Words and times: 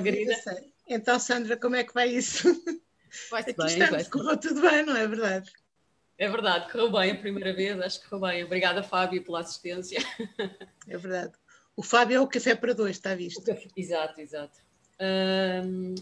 Margarida. 0.00 0.34
Então, 0.88 1.18
Sandra, 1.18 1.56
como 1.56 1.76
é 1.76 1.84
que 1.84 1.94
vai 1.94 2.08
isso? 2.08 2.48
Vai 3.30 3.42
Aqui 3.42 3.54
bem, 3.54 3.66
estamos, 3.66 3.90
vai 3.90 4.04
correu 4.04 4.36
tudo 4.36 4.60
bem, 4.60 4.84
não 4.84 4.96
é 4.96 5.06
verdade? 5.06 5.50
É 6.16 6.28
verdade, 6.28 6.70
correu 6.70 6.92
bem 6.92 7.10
a 7.10 7.16
primeira 7.16 7.52
vez, 7.52 7.80
acho 7.80 8.00
que 8.00 8.08
correu 8.08 8.28
bem. 8.28 8.44
Obrigada, 8.44 8.82
Fábio, 8.82 9.24
pela 9.24 9.40
assistência. 9.40 9.98
É 10.86 10.96
verdade. 10.96 11.32
O 11.74 11.82
Fábio 11.82 12.16
é 12.16 12.20
o 12.20 12.26
café 12.28 12.54
para 12.54 12.74
dois, 12.74 12.96
está 12.96 13.14
visto? 13.14 13.42
Exato, 13.76 14.20
exato. 14.20 14.58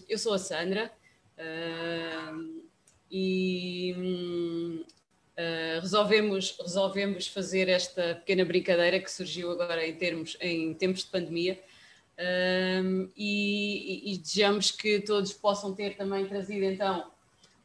Eu 0.08 0.18
sou 0.18 0.34
a 0.34 0.38
Sandra 0.38 0.90
e 3.10 3.94
uh, 5.38 5.80
resolvemos, 5.80 6.58
resolvemos 6.60 7.28
fazer 7.28 7.68
esta 7.68 8.16
pequena 8.16 8.44
brincadeira 8.44 9.00
que 9.00 9.10
surgiu 9.10 9.50
agora 9.50 9.86
em, 9.86 9.94
termos, 9.94 10.36
em 10.40 10.74
tempos 10.74 11.04
de 11.04 11.10
pandemia. 11.10 11.62
Um, 12.18 13.10
e, 13.16 14.12
e, 14.12 14.18
desejamos 14.18 14.72
que 14.72 15.00
todos 15.00 15.32
possam 15.32 15.72
ter 15.72 15.96
também 15.96 16.26
trazido 16.26 16.64
então 16.64 17.12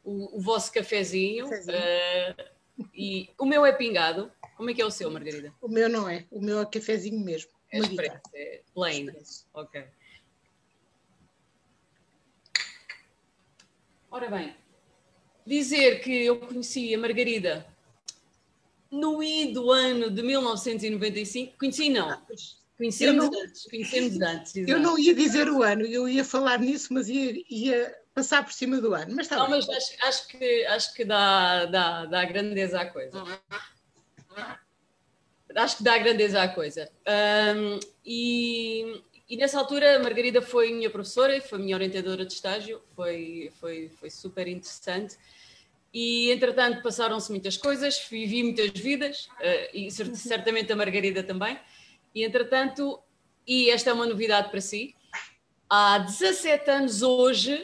o, 0.04 0.38
o 0.38 0.40
vosso 0.40 0.72
cafezinho. 0.72 1.46
Uh, 1.46 2.44
e 2.94 3.30
o 3.38 3.44
meu 3.44 3.66
é 3.66 3.72
pingado. 3.72 4.30
Como 4.56 4.70
é 4.70 4.74
que 4.74 4.80
é 4.80 4.86
o 4.86 4.90
seu, 4.90 5.10
Margarida? 5.10 5.52
O 5.60 5.68
meu 5.68 5.88
não 5.88 6.08
é. 6.08 6.24
O 6.30 6.40
meu 6.40 6.60
é 6.60 6.66
cafezinho 6.66 7.18
mesmo. 7.18 7.50
É 7.72 7.78
expresso, 7.78 8.20
é 8.34 8.62
plain. 8.72 9.06
Expresso. 9.06 9.46
Ok. 9.52 9.84
Ora 14.08 14.30
bem, 14.30 14.54
dizer 15.44 16.00
que 16.00 16.24
eu 16.24 16.38
conheci 16.38 16.94
a 16.94 16.98
Margarida 16.98 17.66
no 18.88 19.20
I 19.20 19.52
do 19.52 19.72
ano 19.72 20.08
de 20.08 20.22
1995. 20.22 21.58
Conheci 21.58 21.88
não. 21.88 22.22
Ah, 22.84 23.16
Conhecemos 23.16 23.30
não, 23.30 23.42
antes, 23.42 23.64
conhecemos 23.64 24.20
antes. 24.20 24.56
Eu 24.56 24.78
não 24.78 24.98
ia 24.98 25.14
dizer 25.14 25.48
o 25.48 25.62
ano, 25.62 25.84
eu 25.86 26.08
ia 26.08 26.24
falar 26.24 26.58
nisso, 26.58 26.92
mas 26.92 27.08
ia, 27.08 27.34
ia 27.48 27.94
passar 28.14 28.44
por 28.44 28.52
cima 28.52 28.80
do 28.80 28.94
ano. 28.94 29.14
Mas 29.14 29.26
está 29.26 29.36
não, 29.36 29.50
bem. 29.50 29.56
mas 29.56 29.68
acho, 29.68 30.06
acho, 30.06 30.28
que, 30.28 30.66
acho 30.66 30.94
que 30.94 31.04
dá, 31.04 31.66
dá, 31.66 32.04
dá 32.06 32.24
grandeza 32.24 32.80
à 32.80 32.86
coisa. 32.86 33.24
Acho 35.56 35.76
que 35.78 35.82
dá 35.82 35.98
grandeza 35.98 36.42
à 36.42 36.48
coisa. 36.48 36.90
Um, 37.56 37.80
e, 38.04 39.02
e 39.28 39.36
nessa 39.36 39.58
altura 39.58 39.96
a 39.96 40.02
Margarida 40.02 40.42
foi 40.42 40.72
minha 40.72 40.90
professora 40.90 41.36
e 41.36 41.40
foi 41.40 41.58
minha 41.58 41.76
orientadora 41.76 42.24
de 42.26 42.32
estágio, 42.32 42.82
foi, 42.94 43.52
foi, 43.60 43.88
foi 43.98 44.10
super 44.10 44.46
interessante. 44.46 45.16
E 45.92 46.32
entretanto 46.32 46.82
passaram-se 46.82 47.30
muitas 47.30 47.56
coisas, 47.56 48.04
vivi 48.10 48.42
muitas 48.42 48.70
vidas, 48.70 49.26
uh, 49.26 49.70
e 49.72 49.90
certamente 49.90 50.72
a 50.72 50.76
Margarida 50.76 51.22
também. 51.22 51.56
E 52.14 52.22
entretanto, 52.22 53.02
e 53.46 53.70
esta 53.70 53.90
é 53.90 53.92
uma 53.92 54.06
novidade 54.06 54.50
para 54.50 54.60
si, 54.60 54.94
há 55.68 55.98
17 55.98 56.70
anos 56.70 57.02
hoje 57.02 57.62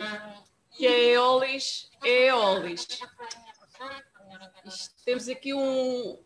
que 0.77 0.87
a 0.87 0.99
Eolis 0.99 1.89
é 2.05 2.29
Eolis. 2.29 2.87
Temos 5.05 5.29
aqui 5.29 5.55
um. 5.55 6.19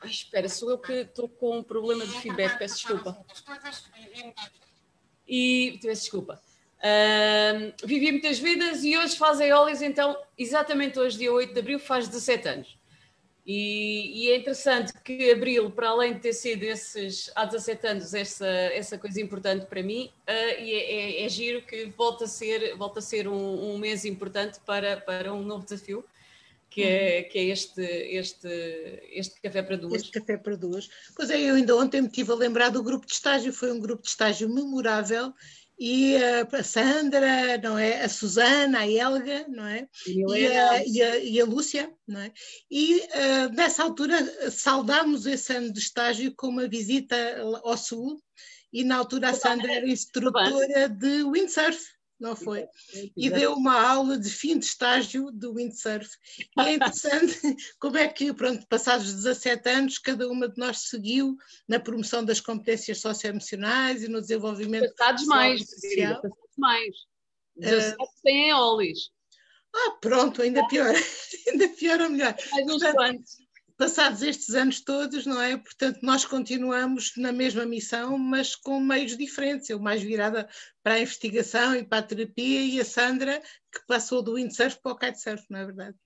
Ai, 0.00 0.10
espera, 0.10 0.48
sou 0.48 0.70
eu 0.70 0.78
que 0.78 0.92
estou 0.92 1.28
com 1.28 1.58
um 1.58 1.62
problema 1.62 2.06
de 2.06 2.12
feedback, 2.20 2.58
peço 2.58 2.74
desculpa. 2.76 3.24
E 5.26 5.78
peço 5.82 6.02
desculpa. 6.02 6.42
Uh, 6.78 7.86
vivi 7.86 8.12
muitas 8.12 8.38
vidas 8.38 8.84
e 8.84 8.94
hoje 8.98 9.16
faz 9.16 9.40
a 9.40 9.46
Eolis, 9.46 9.80
então, 9.80 10.14
exatamente 10.36 10.98
hoje, 10.98 11.16
dia 11.16 11.32
8 11.32 11.54
de 11.54 11.60
abril, 11.60 11.78
faz 11.78 12.06
17 12.08 12.48
anos. 12.48 12.78
E, 13.46 14.24
e, 14.24 14.30
é 14.30 14.38
interessante 14.38 14.94
que 15.04 15.30
Abril, 15.30 15.70
para 15.70 15.90
além 15.90 16.14
de 16.14 16.20
ter 16.20 16.32
sido 16.32 16.62
esses, 16.62 17.30
há 17.34 17.44
17 17.44 17.86
anos, 17.86 18.14
essa, 18.14 18.46
essa 18.46 18.96
coisa 18.96 19.20
importante 19.20 19.66
para 19.66 19.82
mim, 19.82 20.10
uh, 20.26 20.62
e 20.62 20.72
é, 20.72 20.92
é, 20.92 21.24
é, 21.24 21.28
giro 21.28 21.60
que 21.60 21.84
volta 21.96 22.24
a 22.24 22.28
ser, 22.28 22.74
volta 22.76 23.00
a 23.00 23.02
ser 23.02 23.28
um, 23.28 23.74
um, 23.74 23.76
mês 23.76 24.06
importante 24.06 24.58
para, 24.64 24.96
para 24.96 25.34
um 25.34 25.42
novo 25.42 25.62
desafio, 25.62 26.02
que 26.70 26.82
é, 26.82 27.20
uhum. 27.20 27.28
que 27.28 27.38
é 27.38 27.44
este, 27.44 27.82
este, 27.82 28.48
este 29.12 29.40
Café 29.42 29.62
para 29.62 29.76
Duas. 29.76 30.02
Este 30.02 30.10
Café 30.10 30.38
para 30.38 30.56
Duas. 30.56 30.88
Pois 31.14 31.28
é, 31.28 31.38
eu 31.38 31.54
ainda 31.54 31.76
ontem 31.76 32.00
me 32.00 32.08
estive 32.08 32.32
a 32.32 32.36
lembrar 32.36 32.70
do 32.70 32.82
grupo 32.82 33.06
de 33.06 33.12
estágio, 33.12 33.52
foi 33.52 33.70
um 33.70 33.78
grupo 33.78 34.02
de 34.02 34.08
estágio 34.08 34.48
memorável 34.48 35.34
e 35.78 36.16
a 36.16 36.62
Sandra, 36.62 37.58
não 37.58 37.78
é? 37.78 38.02
A 38.02 38.08
Susana, 38.08 38.80
a 38.80 38.88
Helga, 38.88 39.46
não 39.48 39.66
é? 39.66 39.88
E, 40.06 40.46
a, 40.46 40.86
e, 40.86 41.02
a, 41.02 41.18
e 41.18 41.40
a, 41.40 41.44
Lúcia, 41.44 41.92
não 42.06 42.20
é? 42.20 42.32
E 42.70 43.00
uh, 43.00 43.54
nessa 43.54 43.82
altura 43.82 44.50
saudámos 44.50 45.26
esse 45.26 45.52
ano 45.52 45.72
de 45.72 45.80
estágio 45.80 46.32
com 46.36 46.48
uma 46.48 46.68
visita 46.68 47.16
ao 47.62 47.76
Sul 47.76 48.20
e 48.72 48.84
na 48.84 48.96
altura 48.96 49.30
a 49.30 49.34
Sandra 49.34 49.72
era 49.72 49.88
instrutora 49.88 50.88
de 50.88 51.22
windsurf 51.24 51.93
não 52.18 52.36
foi? 52.36 52.66
E 53.16 53.28
deu 53.28 53.54
uma 53.54 53.80
aula 53.80 54.18
de 54.18 54.30
fim 54.30 54.58
de 54.58 54.64
estágio 54.64 55.30
do 55.30 55.54
windsurf. 55.54 56.08
E 56.58 56.60
é 56.60 56.72
interessante 56.74 57.38
como 57.78 57.96
é 57.96 58.08
que, 58.08 58.32
pronto, 58.32 58.66
passados 58.68 59.12
17 59.12 59.68
anos, 59.68 59.98
cada 59.98 60.28
uma 60.28 60.48
de 60.48 60.58
nós 60.58 60.88
seguiu 60.88 61.36
na 61.68 61.80
promoção 61.80 62.24
das 62.24 62.40
competências 62.40 63.00
socioemocionais 63.00 64.02
e 64.02 64.08
no 64.08 64.20
desenvolvimento 64.20 64.94
passados 64.96 65.26
mais, 65.26 65.60
social. 65.68 66.22
Passados 66.22 66.56
mais. 66.56 66.94
17 67.56 67.94
uh, 67.94 68.06
têm 68.22 68.50
eólis. 68.50 69.10
Ah, 69.74 69.90
pronto, 70.00 70.42
ainda 70.42 70.66
pior. 70.68 70.94
ainda 71.48 71.68
pior 71.68 72.00
ou 72.00 72.10
melhor. 72.10 72.34
Mais 72.52 72.66
uns 72.66 72.82
quantos 72.92 73.43
passados 73.76 74.22
estes 74.22 74.54
anos 74.54 74.80
todos, 74.80 75.26
não 75.26 75.40
é? 75.40 75.56
Portanto, 75.56 76.00
nós 76.02 76.24
continuamos 76.24 77.12
na 77.16 77.32
mesma 77.32 77.66
missão, 77.66 78.16
mas 78.18 78.54
com 78.54 78.80
meios 78.80 79.16
diferentes. 79.16 79.68
Eu 79.68 79.78
mais 79.78 80.02
virada 80.02 80.48
para 80.82 80.94
a 80.94 81.00
investigação 81.00 81.74
e 81.74 81.84
para 81.84 81.98
a 81.98 82.02
terapia, 82.02 82.60
e 82.62 82.80
a 82.80 82.84
Sandra, 82.84 83.40
que 83.72 83.86
passou 83.86 84.22
do 84.22 84.34
windsurf 84.34 84.80
para 84.82 84.92
o 84.92 84.96
kitesurf, 84.96 85.44
não 85.50 85.60
é 85.60 85.66
verdade? 85.66 85.96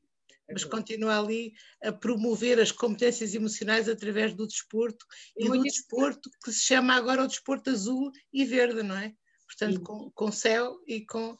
É 0.48 0.54
mas 0.54 0.64
continua 0.64 1.18
ali 1.18 1.52
a 1.82 1.92
promover 1.92 2.58
as 2.58 2.72
competências 2.72 3.34
emocionais 3.34 3.88
através 3.88 4.32
do 4.32 4.46
desporto 4.46 5.04
e, 5.36 5.44
e 5.44 5.48
do 5.48 5.62
desporto 5.62 6.30
que 6.42 6.50
se 6.50 6.60
chama 6.60 6.94
agora 6.94 7.22
o 7.22 7.26
desporto 7.26 7.68
azul 7.68 8.10
e 8.32 8.44
verde, 8.46 8.82
não 8.82 8.96
é? 8.96 9.14
Portanto, 9.46 9.80
com, 9.82 10.10
com 10.10 10.32
céu 10.32 10.78
e 10.86 11.04
com. 11.04 11.36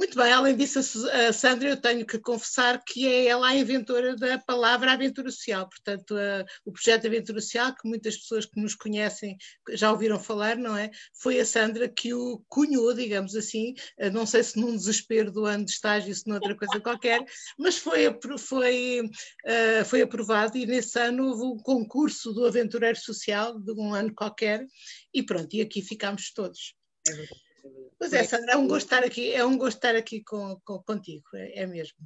Muito 0.00 0.16
bem, 0.16 0.32
além 0.32 0.56
disso, 0.56 0.78
a 1.10 1.30
Sandra, 1.30 1.68
eu 1.68 1.76
tenho 1.76 2.06
que 2.06 2.18
confessar 2.18 2.82
que 2.82 3.06
é 3.06 3.26
ela 3.26 3.48
a 3.48 3.54
inventora 3.54 4.16
da 4.16 4.38
palavra 4.38 4.92
aventura 4.92 5.30
social. 5.30 5.68
Portanto, 5.68 6.16
a, 6.16 6.46
o 6.64 6.72
projeto 6.72 7.06
Aventura 7.06 7.38
Social, 7.38 7.74
que 7.74 7.86
muitas 7.86 8.16
pessoas 8.16 8.46
que 8.46 8.58
nos 8.58 8.74
conhecem 8.74 9.36
já 9.72 9.92
ouviram 9.92 10.18
falar, 10.18 10.56
não 10.56 10.74
é? 10.74 10.90
Foi 11.12 11.38
a 11.38 11.44
Sandra 11.44 11.86
que 11.86 12.14
o 12.14 12.42
cunhou, 12.48 12.94
digamos 12.94 13.36
assim, 13.36 13.74
não 14.10 14.24
sei 14.24 14.42
se 14.42 14.58
num 14.58 14.74
desespero 14.74 15.30
do 15.30 15.44
ano 15.44 15.66
de 15.66 15.72
estágio, 15.72 16.14
se 16.14 16.26
noutra 16.26 16.56
coisa 16.56 16.80
qualquer, 16.80 17.22
mas 17.58 17.76
foi, 17.76 18.06
foi, 18.38 19.02
uh, 19.02 19.84
foi 19.84 20.00
aprovado 20.00 20.56
e 20.56 20.64
nesse 20.64 20.98
ano 20.98 21.26
houve 21.26 21.42
um 21.44 21.58
concurso 21.58 22.32
do 22.32 22.46
Aventureiro 22.46 22.98
Social, 22.98 23.60
de 23.60 23.72
um 23.72 23.92
ano 23.92 24.14
qualquer, 24.14 24.64
e 25.12 25.22
pronto, 25.22 25.54
e 25.54 25.60
aqui 25.60 25.82
ficámos 25.82 26.32
todos. 26.32 26.74
É 27.06 27.12
verdade. 27.12 27.49
Pois 27.98 28.12
é, 28.12 28.24
Sandra, 28.24 28.52
é 28.52 28.56
um 28.56 28.66
gosto 28.66 28.86
estar 28.86 29.04
aqui, 29.04 29.32
é 29.32 29.44
um 29.44 29.58
gosto 29.58 29.76
estar 29.76 29.94
aqui 29.94 30.22
com, 30.22 30.58
com 30.64 30.78
contigo, 30.82 31.24
é, 31.34 31.60
é, 31.60 31.66
mesmo. 31.66 31.98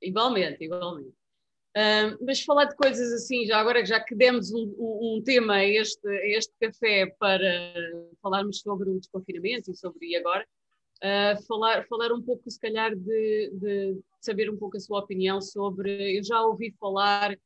Igualmente, 0.00 0.64
igualmente. 0.64 1.14
Um, 1.76 2.24
mas 2.24 2.42
falar 2.42 2.64
de 2.64 2.74
coisas 2.74 3.12
assim, 3.12 3.46
já 3.46 3.58
agora 3.58 3.84
já 3.86 4.00
que 4.00 4.14
demos 4.14 4.50
um, 4.50 4.74
um, 4.78 5.22
tema 5.24 5.54
a 5.54 5.64
este, 5.64 6.08
a 6.08 6.26
este 6.26 6.52
café 6.60 7.14
para 7.18 7.74
falarmos 8.20 8.60
sobre 8.60 8.90
o 8.90 8.98
desconfinamento 8.98 9.70
e 9.70 9.76
sobre 9.76 10.16
agora, 10.16 10.44
uh, 10.98 11.46
falar, 11.46 11.86
falar 11.86 12.12
um 12.12 12.22
pouco, 12.22 12.50
se 12.50 12.58
calhar, 12.58 12.94
de, 12.96 13.50
de, 13.54 14.00
saber 14.20 14.50
um 14.50 14.56
pouco 14.56 14.76
a 14.76 14.80
sua 14.80 14.98
opinião 15.00 15.40
sobre. 15.40 16.18
Eu 16.18 16.24
já 16.24 16.42
ouvi 16.42 16.74
falar 16.78 17.36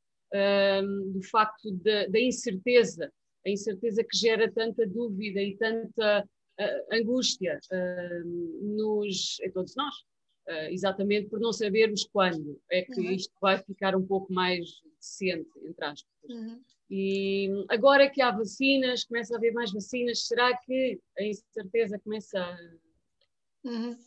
do 1.13 1.23
facto 1.31 1.71
da 1.71 2.19
incerteza, 2.19 3.13
a 3.47 3.51
incerteza 3.51 4.03
que 4.03 4.17
gera 4.17 4.51
tanta 4.51 4.85
dúvida 4.85 5.41
e 5.41 5.57
tanta 5.57 6.29
uh, 6.61 6.95
angústia 6.95 7.59
uh, 7.73 8.25
nos, 8.77 9.39
em 9.41 9.51
todos 9.51 9.75
nós, 9.77 9.95
uh, 10.49 10.71
exatamente 10.71 11.29
por 11.29 11.41
não 11.41 11.53
sabermos 11.53 12.05
quando 12.13 12.61
é 12.71 12.83
que 12.83 13.01
uhum. 13.01 13.11
isto 13.11 13.33
vai 13.41 13.59
ficar 13.63 13.97
um 13.97 14.07
pouco 14.07 14.33
mais 14.33 14.69
decente, 14.99 15.51
entre 15.65 15.85
aspas. 15.85 16.13
Uhum. 16.29 16.61
E 16.91 17.49
agora 17.69 18.11
que 18.11 18.21
há 18.21 18.31
vacinas, 18.31 19.05
começa 19.05 19.35
a 19.35 19.39
haver 19.39 19.53
mais 19.53 19.73
vacinas, 19.73 20.27
será 20.27 20.57
que 20.57 21.01
a 21.19 21.23
incerteza 21.25 21.99
começa 21.99 22.39
a. 22.39 22.59
Uhum. 23.65 23.99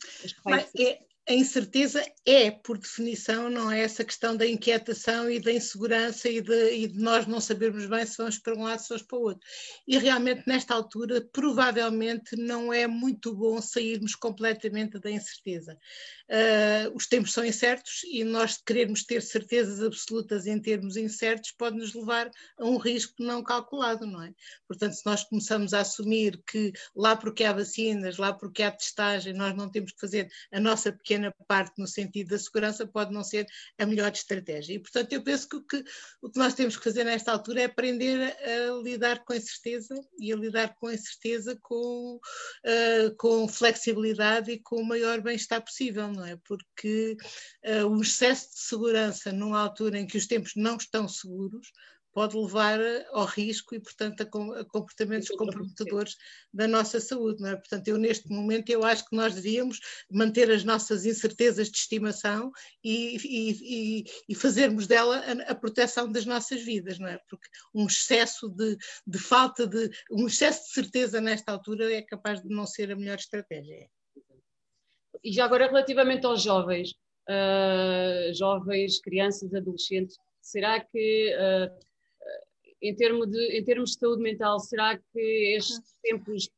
Mas, 0.45 0.71
é, 0.75 0.99
a 1.29 1.33
incerteza 1.33 2.01
é, 2.25 2.49
por 2.49 2.77
definição, 2.77 3.49
não 3.49 3.69
é 3.69 3.81
essa 3.81 4.03
questão 4.05 4.35
da 4.35 4.47
inquietação 4.47 5.29
e 5.29 5.41
da 5.41 5.51
insegurança 5.51 6.29
e 6.29 6.39
de, 6.39 6.73
e 6.73 6.87
de, 6.87 6.97
nós 6.97 7.27
não 7.27 7.41
sabermos 7.41 7.85
bem 7.85 8.05
se 8.05 8.17
vamos 8.17 8.37
para 8.39 8.55
um 8.55 8.63
lado, 8.63 8.79
se 8.79 8.89
vamos 8.89 9.03
para 9.03 9.17
o 9.17 9.21
outro. 9.23 9.45
E 9.85 9.97
realmente, 9.97 10.43
nesta 10.47 10.73
altura, 10.73 11.21
provavelmente 11.33 12.37
não 12.37 12.71
é 12.71 12.87
muito 12.87 13.35
bom 13.35 13.61
sairmos 13.61 14.15
completamente 14.15 14.99
da 14.99 15.11
incerteza. 15.11 15.77
Uh, 16.29 16.95
os 16.95 17.07
tempos 17.07 17.33
são 17.33 17.43
incertos 17.43 18.03
e 18.05 18.23
nós 18.23 18.57
querermos 18.57 19.03
ter 19.03 19.21
certezas 19.21 19.81
absolutas 19.81 20.45
em 20.45 20.59
termos 20.61 20.97
incertos 20.97 21.51
pode 21.51 21.77
nos 21.77 21.93
levar 21.93 22.29
a 22.57 22.65
um 22.65 22.77
risco 22.77 23.15
não 23.19 23.43
calculado, 23.43 24.05
não 24.05 24.21
é? 24.21 24.33
Portanto, 24.67 24.93
se 24.93 25.05
nós 25.05 25.23
começamos 25.23 25.73
a 25.73 25.81
assumir 25.81 26.41
que 26.45 26.71
lá 26.95 27.15
porque 27.15 27.43
há 27.43 27.53
vacinas, 27.53 28.17
lá 28.17 28.33
porque 28.33 28.63
há 28.63 28.71
testagem, 28.71 29.33
nós 29.33 29.55
não 29.55 29.69
temos 29.69 29.91
que 29.91 29.99
fazer 29.99 30.29
a 30.51 30.59
nossa 30.59 30.91
pequena 30.91 31.16
pequena 31.17 31.33
parte 31.47 31.79
no 31.79 31.87
sentido 31.87 32.29
da 32.29 32.39
segurança 32.39 32.85
pode 32.85 33.11
não 33.11 33.23
ser 33.23 33.47
a 33.77 33.85
melhor 33.85 34.11
estratégia. 34.11 34.75
E, 34.75 34.79
portanto, 34.79 35.11
eu 35.13 35.23
penso 35.23 35.49
que 35.49 35.55
o 35.55 35.63
que, 35.63 35.83
o 36.21 36.29
que 36.29 36.39
nós 36.39 36.53
temos 36.53 36.77
que 36.77 36.83
fazer 36.83 37.03
nesta 37.03 37.31
altura 37.31 37.61
é 37.61 37.65
aprender 37.65 38.35
a, 38.41 38.81
lidar 38.83 39.23
com 39.25 39.33
a 39.33 39.37
incerteza 39.37 39.95
e 40.19 40.31
a 40.31 40.35
lidar 40.35 40.75
com 40.75 40.87
a 40.87 40.93
incerteza 40.93 41.57
com, 41.61 42.15
uh, 42.15 43.15
com 43.17 43.47
flexibilidade 43.47 44.51
e 44.51 44.59
com 44.59 44.77
o 44.77 44.85
maior 44.85 45.21
bem-estar 45.21 45.63
possível, 45.63 46.11
não 46.11 46.25
é? 46.25 46.37
Porque 46.45 47.17
uh, 47.65 47.87
o 47.87 48.01
excesso 48.01 48.51
de 48.51 48.59
segurança 48.59 49.31
numa 49.31 49.59
altura 49.59 49.99
em 49.99 50.07
que 50.07 50.17
os 50.17 50.27
tempos 50.27 50.53
não 50.55 50.77
estão 50.77 51.07
seguros 51.07 51.71
pode 52.17 52.35
levar 52.35 52.79
ao 53.11 53.25
risco 53.25 53.75
e, 53.75 53.79
portanto, 53.79 54.21
a, 54.21 54.65
comportamentos 54.65 55.29
comprometedores 55.29 56.15
da 56.51 56.67
nossa 56.67 56.99
saúde. 56.99 57.43
Não 57.43 57.49
é? 57.49 57.55
Portanto, 57.55 57.87
eu 57.89 57.95
neste 57.99 58.27
momento 58.27 58.71
eu 58.71 58.83
acho 58.83 59.07
que 59.07 59.15
nós 59.15 59.35
devíamos 59.35 59.79
manter 60.09 60.49
as 60.49 60.63
nossas 60.63 61.05
incertezas 61.05 61.69
de 61.69 61.77
estimação 61.77 62.51
e, 62.83 63.17
e, 63.23 64.03
e 64.27 64.33
fazermos 64.33 64.87
dela 64.87 65.19
a, 65.19 65.51
a, 65.51 65.53
proteção 65.53 66.11
das 66.11 66.25
nossas 66.25 66.63
vidas, 66.63 66.97
não 66.97 67.07
é? 67.07 67.19
Porque 67.29 67.47
um 67.71 67.85
excesso 67.85 68.49
de, 68.49 68.75
de 69.05 69.19
falta 69.19 69.67
de 69.67 69.87
um 70.09 70.25
excesso 70.25 70.63
de 70.63 70.73
certeza 70.73 71.21
nesta 71.21 71.51
altura 71.51 71.93
é 71.93 72.01
capaz 72.01 72.41
de 72.41 72.49
não 72.49 72.65
ser 72.65 72.91
a 72.91 72.95
melhor 72.95 73.19
estratégia. 73.19 73.87
E 75.23 75.31
já 75.31 75.45
agora 75.45 75.67
relativamente 75.67 76.25
aos 76.25 76.41
jovens, 76.41 76.93
uh, 77.29 78.33
jovens, 78.33 78.99
crianças, 79.01 79.53
adolescentes, 79.53 80.17
será 80.41 80.79
que 80.79 81.35
uh, 81.35 81.86
em, 82.81 82.95
termos 82.95 83.27
de, 83.29 83.57
em 83.57 83.63
termos 83.63 83.91
de 83.91 83.99
saúde 83.99 84.21
mental, 84.21 84.59
será 84.59 84.97
que 84.97 85.55
estes 85.55 85.97
tempos 86.01 86.49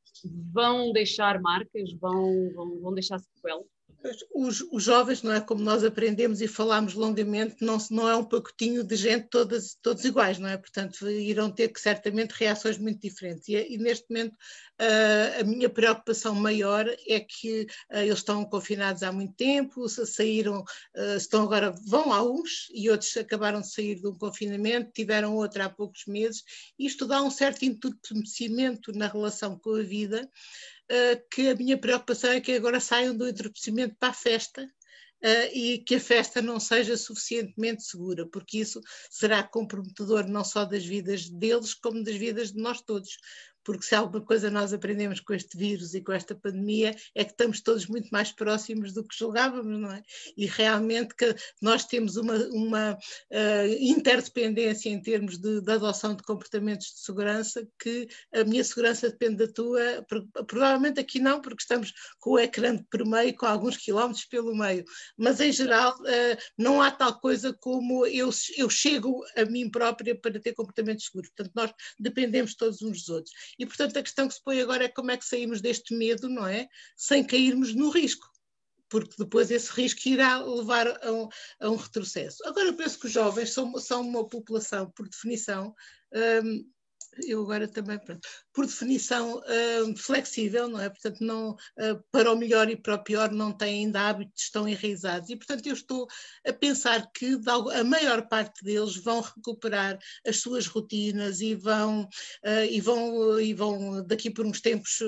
vão 0.54 0.92
deixar 0.92 1.42
marcas, 1.42 1.94
vão, 1.94 2.52
vão, 2.54 2.80
vão 2.80 2.94
deixar 2.94 3.20
sequelas? 3.20 3.66
Os, 4.34 4.66
os, 4.72 4.84
jovens, 4.84 5.22
não 5.24 5.34
é 5.34 5.42
como 5.42 5.62
nós 5.62 5.84
aprendemos 5.84 6.40
e 6.40 6.48
falámos 6.48 6.94
longamente, 6.94 7.58
não, 7.60 7.78
não 7.92 8.08
é 8.08 8.16
um 8.16 8.24
pacotinho 8.24 8.82
de 8.82 8.96
gente 8.96 9.28
todas, 9.28 9.78
todos 9.82 10.06
iguais, 10.06 10.40
não 10.40 10.48
é? 10.48 10.56
Portanto, 10.56 11.10
irão 11.10 11.52
ter 11.52 11.68
que 11.68 11.82
certamente 11.82 12.32
reações 12.32 12.78
muito 12.78 13.02
diferentes. 13.02 13.50
E, 13.50 13.56
e 13.56 13.78
neste 13.78 14.06
momento 14.10 14.34
uh, 14.34 15.42
a 15.42 15.44
minha 15.44 15.70
preocupação 15.70 16.34
maior 16.34 16.88
é 17.08 17.20
que 17.20 17.64
uh, 17.92 17.98
eles 17.98 18.20
estão 18.20 18.46
confinados 18.46 19.04
há 19.04 19.12
muito 19.12 19.34
tempo, 19.34 19.90
saíram, 19.90 20.62
uh, 20.62 21.18
estão 21.18 21.44
agora, 21.44 21.76
vão 21.86 22.14
a 22.14 22.24
uns 22.24 22.70
e 22.74 22.90
outros 22.90 23.18
acabaram 23.18 23.60
de 23.60 23.70
sair 23.70 23.96
de 23.96 24.08
um 24.08 24.18
confinamento, 24.18 24.94
tiveram 24.94 25.36
outro 25.36 25.62
há 25.62 25.70
poucos 25.70 26.06
meses. 26.06 26.44
Isto 26.80 27.06
dá 27.06 27.22
um 27.22 27.30
certo 27.30 27.64
entorpecimento 27.66 28.94
na 28.94 29.08
relação 29.08 29.60
com 29.60 29.76
a 29.76 29.84
vida 29.84 30.30
uh, 30.92 31.30
que 31.32 31.50
a 31.50 31.56
minha 31.56 31.78
preocupação 31.78 32.32
é 32.32 32.42
que 32.42 32.54
agora 32.54 32.80
saiam 32.80 33.16
do 33.16 33.28
entorpecimento 33.28 33.96
para 34.00 34.10
a 34.10 34.14
festa 34.14 34.68
Uh, 35.22 35.52
e 35.54 35.80
que 35.80 35.96
a 35.96 36.00
festa 36.00 36.42
não 36.42 36.62
seja 36.62 36.96
suficientemente 36.96 37.84
segura, 37.84 38.26
porque 38.26 38.60
isso 38.60 38.80
será 39.12 39.44
comprometedor 39.44 40.26
não 40.26 40.46
só 40.46 40.64
das 40.64 40.86
vidas 40.86 41.28
deles, 41.30 41.74
como 41.74 42.02
das 42.06 42.16
vidas 42.16 42.54
de 42.54 42.62
nós 42.62 42.82
todos 42.82 43.18
porque 43.70 43.86
se 43.86 43.94
alguma 43.94 44.26
coisa 44.26 44.50
nós 44.50 44.74
aprendemos 44.74 45.20
com 45.20 45.32
este 45.32 45.56
vírus 45.56 45.94
e 45.94 46.02
com 46.02 46.12
esta 46.12 46.34
pandemia 46.34 46.96
é 47.14 47.24
que 47.24 47.30
estamos 47.30 47.62
todos 47.62 47.86
muito 47.86 48.10
mais 48.10 48.32
próximos 48.32 48.94
do 48.94 49.04
que 49.04 49.16
julgávamos, 49.16 49.80
não 49.80 49.92
é? 49.92 50.02
E 50.36 50.48
realmente 50.48 51.14
que 51.14 51.36
nós 51.62 51.86
temos 51.86 52.18
uma, 52.18 52.34
uma 52.48 52.94
uh, 52.94 53.68
interdependência 53.80 54.90
em 54.90 55.00
termos 55.00 55.38
de, 55.38 55.62
de, 55.62 55.72
adoção 55.72 56.16
de 56.16 56.24
comportamentos 56.24 56.88
de 56.88 57.00
segurança, 57.02 57.68
que 57.80 58.08
a 58.34 58.44
minha 58.44 58.64
segurança 58.64 59.08
depende 59.08 59.46
da 59.46 59.54
tua, 59.54 60.04
provavelmente 60.48 61.00
aqui 61.00 61.20
não, 61.20 61.40
porque 61.40 61.62
estamos 61.62 61.94
com 62.18 62.32
o 62.32 62.40
ecrã 62.40 62.76
por 62.90 63.06
meio, 63.06 63.36
com 63.36 63.46
alguns 63.46 63.78
quilómetros 63.78 64.26
pelo 64.26 64.58
meio, 64.58 64.84
mas 65.16 65.40
em 65.40 65.52
geral 65.52 65.96
uh, 66.00 66.38
não 66.58 66.82
há 66.82 66.90
tal 66.90 67.20
coisa 67.20 67.54
como 67.54 68.04
eu, 68.08 68.32
eu 68.58 68.68
chego 68.68 69.24
a 69.38 69.46
mim 69.46 69.70
própria 69.70 70.20
para 70.20 70.40
ter 70.40 70.54
comportamentos 70.54 71.06
seguros, 71.06 71.30
portanto 71.30 71.52
nós 71.54 71.72
dependemos 72.00 72.56
todos 72.56 72.82
uns 72.82 73.04
dos 73.04 73.10
outros. 73.10 73.59
E, 73.60 73.66
portanto, 73.66 73.98
a 73.98 74.04
questão 74.04 74.28
que 74.28 74.34
se 74.34 74.44
põe 74.44 74.62
agora 74.62 74.86
é 74.86 74.90
como 74.90 75.12
é 75.12 75.18
que 75.18 75.26
saímos 75.26 75.62
deste 75.62 75.94
medo, 75.94 76.30
não 76.30 76.48
é? 76.48 76.68
Sem 76.96 77.24
cairmos 77.24 77.76
no 77.76 77.90
risco 77.90 78.28
porque 78.90 79.14
depois 79.20 79.52
esse 79.52 79.72
risco 79.72 80.02
irá 80.10 80.40
levar 80.40 80.88
a 81.06 81.12
um, 81.12 81.30
a 81.62 81.70
um, 81.70 81.76
retrocesso. 81.76 82.44
Agora, 82.48 82.70
eu 82.70 82.76
penso 82.76 83.00
que 83.00 83.06
os 83.06 83.12
jovens 83.12 83.54
são, 83.54 83.78
são 83.78 84.02
uma 84.02 84.28
população, 84.28 84.90
por 84.90 85.08
definição, 85.08 85.76
um, 86.44 86.66
eu 87.28 87.42
agora 87.42 87.68
também, 87.68 88.00
pronto, 88.00 88.28
por 88.60 88.66
definição 88.66 89.38
uh, 89.38 89.98
flexível, 89.98 90.68
não 90.68 90.82
é? 90.82 90.90
Portanto, 90.90 91.24
não, 91.24 91.52
uh, 91.52 92.04
para 92.12 92.30
o 92.30 92.36
melhor 92.36 92.70
e 92.70 92.76
para 92.76 92.96
o 92.96 93.02
pior 93.02 93.32
não 93.32 93.54
têm 93.54 93.86
ainda 93.86 94.02
hábitos 94.02 94.50
tão 94.50 94.68
enraizados. 94.68 95.30
E, 95.30 95.38
portanto, 95.38 95.66
eu 95.66 95.74
estou 95.74 96.06
a 96.46 96.52
pensar 96.52 97.10
que 97.14 97.40
a 97.74 97.84
maior 97.86 98.28
parte 98.28 98.62
deles 98.62 98.98
vão 98.98 99.22
recuperar 99.22 99.98
as 100.28 100.42
suas 100.42 100.68
rotinas 100.68 101.40
e 101.40 101.56
vão, 101.56 102.02
uh, 102.02 102.66
e 102.70 102.82
vão, 102.82 103.40
e 103.40 103.54
vão 103.54 104.06
daqui 104.06 104.30
por 104.30 104.46
uns 104.46 104.60
tempos 104.60 105.00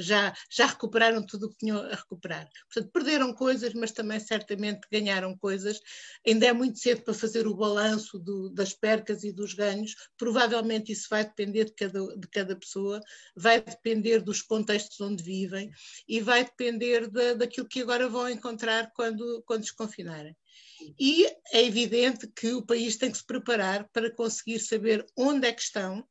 já, 0.00 0.32
já 0.50 0.64
recuperaram 0.64 1.22
tudo 1.22 1.48
o 1.48 1.50
que 1.50 1.58
tinham 1.58 1.78
a 1.78 1.96
recuperar. 1.96 2.48
Portanto, 2.72 2.92
perderam 2.94 3.34
coisas, 3.34 3.74
mas 3.74 3.92
também 3.92 4.18
certamente 4.20 4.88
ganharam 4.90 5.36
coisas. 5.36 5.78
Ainda 6.26 6.46
é 6.46 6.52
muito 6.54 6.78
cedo 6.78 7.02
para 7.02 7.12
fazer 7.12 7.46
o 7.46 7.54
balanço 7.54 8.18
do, 8.18 8.48
das 8.48 8.72
percas 8.72 9.22
e 9.22 9.32
dos 9.32 9.52
ganhos. 9.52 9.94
Provavelmente 10.16 10.92
isso 10.92 11.08
vai 11.10 11.26
depender 11.26 11.66
de 11.66 11.74
cada, 11.74 12.16
de 12.16 12.28
cada 12.28 12.56
pessoa, 12.56 12.85
vai 13.34 13.60
depender 13.60 14.20
dos 14.20 14.42
contextos 14.42 15.00
onde 15.00 15.22
vivem 15.22 15.70
e 16.08 16.20
vai 16.20 16.44
depender 16.44 17.08
de, 17.08 17.34
daquilo 17.34 17.68
que 17.68 17.80
agora 17.80 18.08
vão 18.08 18.28
encontrar 18.28 18.92
quando, 18.94 19.42
quando 19.46 19.62
desconfinarem. 19.62 20.36
E 20.98 21.26
é 21.52 21.64
evidente 21.64 22.26
que 22.28 22.52
o 22.52 22.64
país 22.64 22.96
tem 22.96 23.10
que 23.10 23.18
se 23.18 23.24
preparar 23.24 23.88
para 23.92 24.10
conseguir 24.10 24.60
saber 24.60 25.04
onde 25.16 25.46
é 25.46 25.52
que 25.52 25.62
estão 25.62 26.06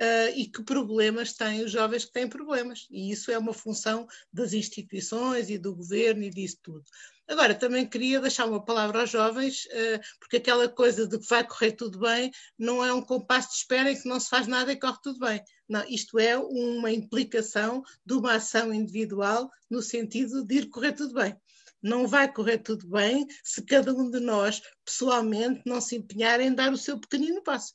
Uh, 0.00 0.34
e 0.34 0.46
que 0.46 0.64
problemas 0.64 1.32
têm 1.34 1.62
os 1.62 1.70
jovens 1.70 2.04
que 2.04 2.12
têm 2.12 2.28
problemas. 2.28 2.88
E 2.90 3.12
isso 3.12 3.30
é 3.30 3.38
uma 3.38 3.52
função 3.52 4.06
das 4.32 4.52
instituições 4.52 5.48
e 5.48 5.58
do 5.58 5.76
governo 5.76 6.24
e 6.24 6.30
disso 6.30 6.58
tudo. 6.60 6.84
Agora, 7.28 7.54
também 7.54 7.88
queria 7.88 8.20
deixar 8.20 8.46
uma 8.46 8.62
palavra 8.62 9.00
aos 9.00 9.10
jovens, 9.10 9.66
eh, 9.70 10.00
porque 10.18 10.36
aquela 10.36 10.68
coisa 10.68 11.06
de 11.06 11.18
que 11.18 11.26
vai 11.28 11.46
correr 11.46 11.72
tudo 11.72 11.98
bem 12.00 12.30
não 12.58 12.84
é 12.84 12.92
um 12.92 13.00
compasso 13.00 13.50
de 13.50 13.54
espera 13.56 13.90
em 13.90 14.00
que 14.00 14.08
não 14.08 14.18
se 14.18 14.28
faz 14.28 14.46
nada 14.46 14.72
e 14.72 14.78
corre 14.78 14.98
tudo 15.02 15.18
bem. 15.20 15.42
Não, 15.68 15.82
isto 15.88 16.18
é 16.18 16.36
uma 16.36 16.90
implicação 16.90 17.82
de 18.04 18.14
uma 18.14 18.34
ação 18.34 18.74
individual 18.74 19.48
no 19.70 19.80
sentido 19.80 20.44
de 20.44 20.56
ir 20.56 20.68
correr 20.68 20.92
tudo 20.92 21.14
bem. 21.14 21.34
Não 21.80 22.06
vai 22.06 22.30
correr 22.30 22.58
tudo 22.58 22.86
bem 22.88 23.26
se 23.42 23.62
cada 23.64 23.94
um 23.94 24.10
de 24.10 24.20
nós, 24.20 24.60
pessoalmente, 24.84 25.62
não 25.64 25.80
se 25.80 25.96
empenhar 25.96 26.40
em 26.40 26.52
dar 26.54 26.72
o 26.72 26.76
seu 26.76 26.98
pequenino 26.98 27.42
passo 27.42 27.72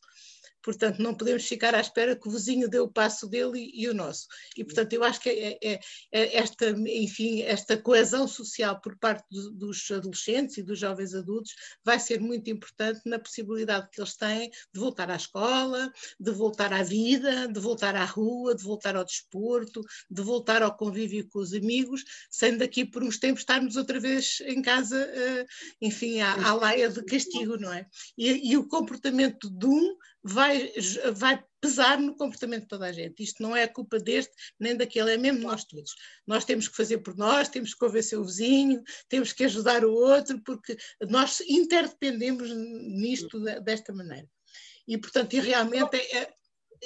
portanto 0.68 1.02
não 1.02 1.16
podemos 1.16 1.46
ficar 1.46 1.74
à 1.74 1.80
espera 1.80 2.14
que 2.14 2.28
o 2.28 2.32
vizinho 2.32 2.68
dê 2.68 2.78
o 2.78 2.90
passo 2.90 3.26
dele 3.26 3.58
e, 3.58 3.84
e 3.84 3.88
o 3.88 3.94
nosso. 3.94 4.28
E 4.58 4.66
portanto 4.66 4.92
eu 4.92 5.02
acho 5.02 5.22
que 5.22 5.30
é, 5.30 5.58
é, 5.64 5.80
é 6.12 6.38
esta, 6.38 6.72
enfim, 6.72 7.42
esta 7.44 7.78
coesão 7.78 8.28
social 8.28 8.82
por 8.82 8.98
parte 9.00 9.26
do, 9.32 9.52
dos 9.52 9.90
adolescentes 9.90 10.58
e 10.58 10.64
dos 10.64 10.78
jovens 10.78 11.14
adultos 11.14 11.54
vai 11.86 11.98
ser 12.02 12.20
muito 12.20 12.50
importante 12.50 13.00
na 13.06 13.18
possibilidade 13.18 13.88
que 13.94 14.02
eles 14.02 14.18
têm 14.18 14.50
de 14.50 14.78
voltar 14.78 15.10
à 15.10 15.16
escola, 15.16 15.90
de 16.20 16.32
voltar 16.32 16.74
à 16.74 16.84
vida, 16.84 17.48
de 17.48 17.60
voltar 17.62 17.96
à 17.96 18.04
rua, 18.04 18.54
de 18.54 18.62
voltar 18.62 18.98
ao 18.98 19.06
desporto, 19.06 19.82
de 20.12 20.22
voltar 20.22 20.62
ao 20.62 20.76
convívio 20.76 21.30
com 21.30 21.40
os 21.40 21.54
amigos, 21.54 22.04
sem 22.30 22.58
daqui 22.58 22.84
por 22.84 23.02
uns 23.06 23.18
tempos 23.18 23.44
estarmos 23.44 23.78
outra 23.78 24.02
vez 24.02 24.40
em 24.42 24.62
casa, 24.62 25.00
eh, 25.00 25.46
enfim, 25.80 26.20
à, 26.20 26.50
à 26.50 26.54
laia 26.54 26.90
de 26.90 27.02
castigo, 27.06 27.56
não 27.56 27.72
é? 27.72 27.88
E, 28.18 28.52
e 28.52 28.58
o 28.58 28.68
comportamento 28.68 29.50
de 29.50 29.66
um 29.66 29.96
vai, 30.28 30.74
vai 31.14 31.44
pesar 31.62 32.00
no 32.00 32.16
comportamento 32.16 32.64
de 32.64 32.68
toda 32.68 32.86
a 32.86 32.92
gente. 32.92 33.24
Isto 33.24 33.42
não 33.42 33.56
é 33.56 33.64
a 33.64 33.74
culpa 33.74 33.98
deste 33.98 34.34
nem 34.60 34.76
daquele, 34.76 35.14
é 35.14 35.18
mesmo 35.18 35.42
nós 35.42 35.64
todos. 35.64 35.96
Nós 36.26 36.44
temos 36.44 36.68
que 36.68 36.76
fazer 36.76 37.00
por 37.00 37.16
nós, 37.16 37.50
temos 37.50 37.74
que 37.74 37.80
convencer 37.80 38.20
o 38.20 38.26
vizinho, 38.26 38.84
temos 39.08 39.32
que 39.32 39.46
ajudar 39.46 39.86
o 39.86 39.94
outro, 39.94 40.42
porque 40.44 40.78
nós 41.10 41.40
interdependemos 41.42 42.52
nisto 42.54 43.40
desta 43.62 43.94
maneira. 43.94 44.28
E, 44.88 44.98
portanto, 44.98 45.34
e 45.34 45.40
realmente 45.40 45.96
é, 45.96 46.18
é 46.18 46.34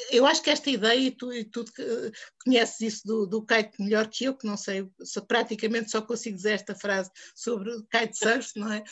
eu 0.09 0.25
acho 0.25 0.41
que 0.41 0.49
esta 0.49 0.69
ideia, 0.69 0.99
e 0.99 1.11
tu, 1.11 1.33
e 1.33 1.43
tu 1.43 1.65
conheces 2.43 2.81
isso 2.81 3.01
do, 3.05 3.25
do 3.25 3.45
kite 3.45 3.81
melhor 3.81 4.07
que 4.07 4.25
eu, 4.25 4.35
que 4.35 4.45
não 4.45 4.55
sei, 4.55 4.89
só, 5.03 5.21
praticamente 5.21 5.91
só 5.91 6.01
consigo 6.01 6.35
dizer 6.35 6.53
esta 6.53 6.75
frase 6.75 7.11
sobre 7.35 7.71
o 7.71 7.83
kitesurf, 7.83 8.57
não 8.57 8.71
é? 8.71 8.83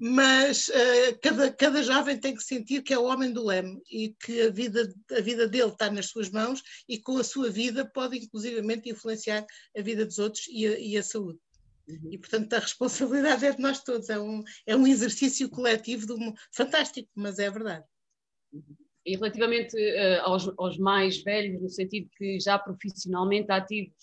Mas 0.00 0.68
uh, 0.68 1.18
cada, 1.22 1.52
cada 1.52 1.82
jovem 1.82 2.18
tem 2.18 2.34
que 2.34 2.42
sentir 2.42 2.82
que 2.82 2.94
é 2.94 2.98
o 2.98 3.04
homem 3.04 3.32
do 3.32 3.44
leme 3.44 3.80
e 3.90 4.14
que 4.20 4.42
a 4.42 4.50
vida, 4.50 4.92
a 5.12 5.20
vida 5.20 5.46
dele 5.46 5.70
está 5.70 5.90
nas 5.90 6.06
suas 6.06 6.30
mãos 6.30 6.62
e 6.88 6.98
com 6.98 7.18
a 7.18 7.24
sua 7.24 7.50
vida 7.50 7.84
pode 7.84 8.16
inclusivamente 8.16 8.88
influenciar 8.88 9.44
a 9.76 9.82
vida 9.82 10.04
dos 10.04 10.18
outros 10.18 10.46
e 10.48 10.66
a, 10.66 10.78
e 10.78 10.96
a 10.96 11.02
saúde. 11.02 11.38
Uhum. 11.88 12.12
E, 12.12 12.18
portanto, 12.18 12.52
a 12.52 12.58
responsabilidade 12.58 13.44
é 13.44 13.52
de 13.52 13.60
nós 13.60 13.82
todos. 13.82 14.10
É 14.10 14.18
um, 14.18 14.42
é 14.66 14.74
um 14.74 14.86
exercício 14.86 15.48
coletivo 15.48 16.06
do, 16.06 16.16
fantástico, 16.52 17.08
mas 17.14 17.38
é 17.38 17.50
verdade. 17.50 17.84
E 19.06 19.14
relativamente 19.14 19.76
uh, 19.76 20.20
aos, 20.22 20.52
aos, 20.58 20.76
mais 20.78 21.22
velhos, 21.22 21.62
no 21.62 21.68
sentido 21.68 22.10
que 22.18 22.40
já 22.40 22.58
profissionalmente 22.58 23.52
ativos, 23.52 23.94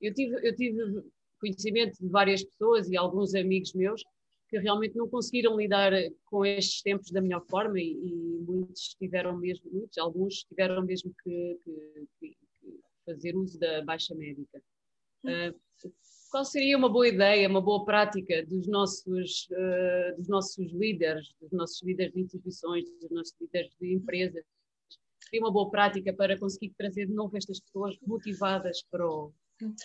eu 0.00 0.14
tive, 0.14 0.48
eu 0.48 0.56
tive 0.56 1.02
conhecimento 1.38 1.98
de 2.00 2.08
várias 2.08 2.42
pessoas 2.42 2.88
e 2.88 2.96
alguns 2.96 3.34
amigos 3.34 3.74
meus 3.74 4.02
que 4.48 4.58
realmente 4.58 4.96
não 4.96 5.06
conseguiram 5.06 5.56
lidar 5.56 5.92
com 6.24 6.44
estes 6.46 6.80
tempos 6.80 7.10
da 7.10 7.20
melhor 7.20 7.44
forma 7.50 7.78
e, 7.78 7.92
e 7.92 8.38
muitos 8.46 8.94
tiveram 8.98 9.36
mesmo, 9.36 9.70
muitos, 9.70 9.98
alguns 9.98 10.44
tiveram 10.44 10.82
mesmo 10.82 11.14
que, 11.22 11.58
que, 11.62 12.08
que 12.18 12.36
fazer 13.04 13.36
uso 13.36 13.58
da 13.58 13.82
baixa 13.82 14.14
médica. 14.14 14.62
Uh, 15.24 15.54
qual 16.30 16.44
seria 16.44 16.76
uma 16.76 16.88
boa 16.88 17.08
ideia, 17.08 17.48
uma 17.48 17.60
boa 17.60 17.84
prática 17.84 18.44
dos 18.46 18.66
nossos, 18.66 19.48
uh, 19.50 20.16
dos 20.16 20.28
nossos 20.28 20.72
líderes, 20.72 21.34
dos 21.40 21.50
nossos 21.52 21.82
líderes 21.82 22.12
de 22.12 22.20
instituições, 22.20 22.84
dos 23.00 23.10
nossos 23.10 23.34
líderes 23.40 23.72
de 23.80 23.94
empresas? 23.94 24.44
Seria 25.20 25.44
uma 25.44 25.52
boa 25.52 25.70
prática 25.70 26.12
para 26.12 26.38
conseguir 26.38 26.74
trazer 26.76 27.06
de 27.06 27.14
novo 27.14 27.36
estas 27.36 27.60
pessoas 27.60 27.96
motivadas 28.06 28.82
para 28.90 29.06
o, 29.06 29.32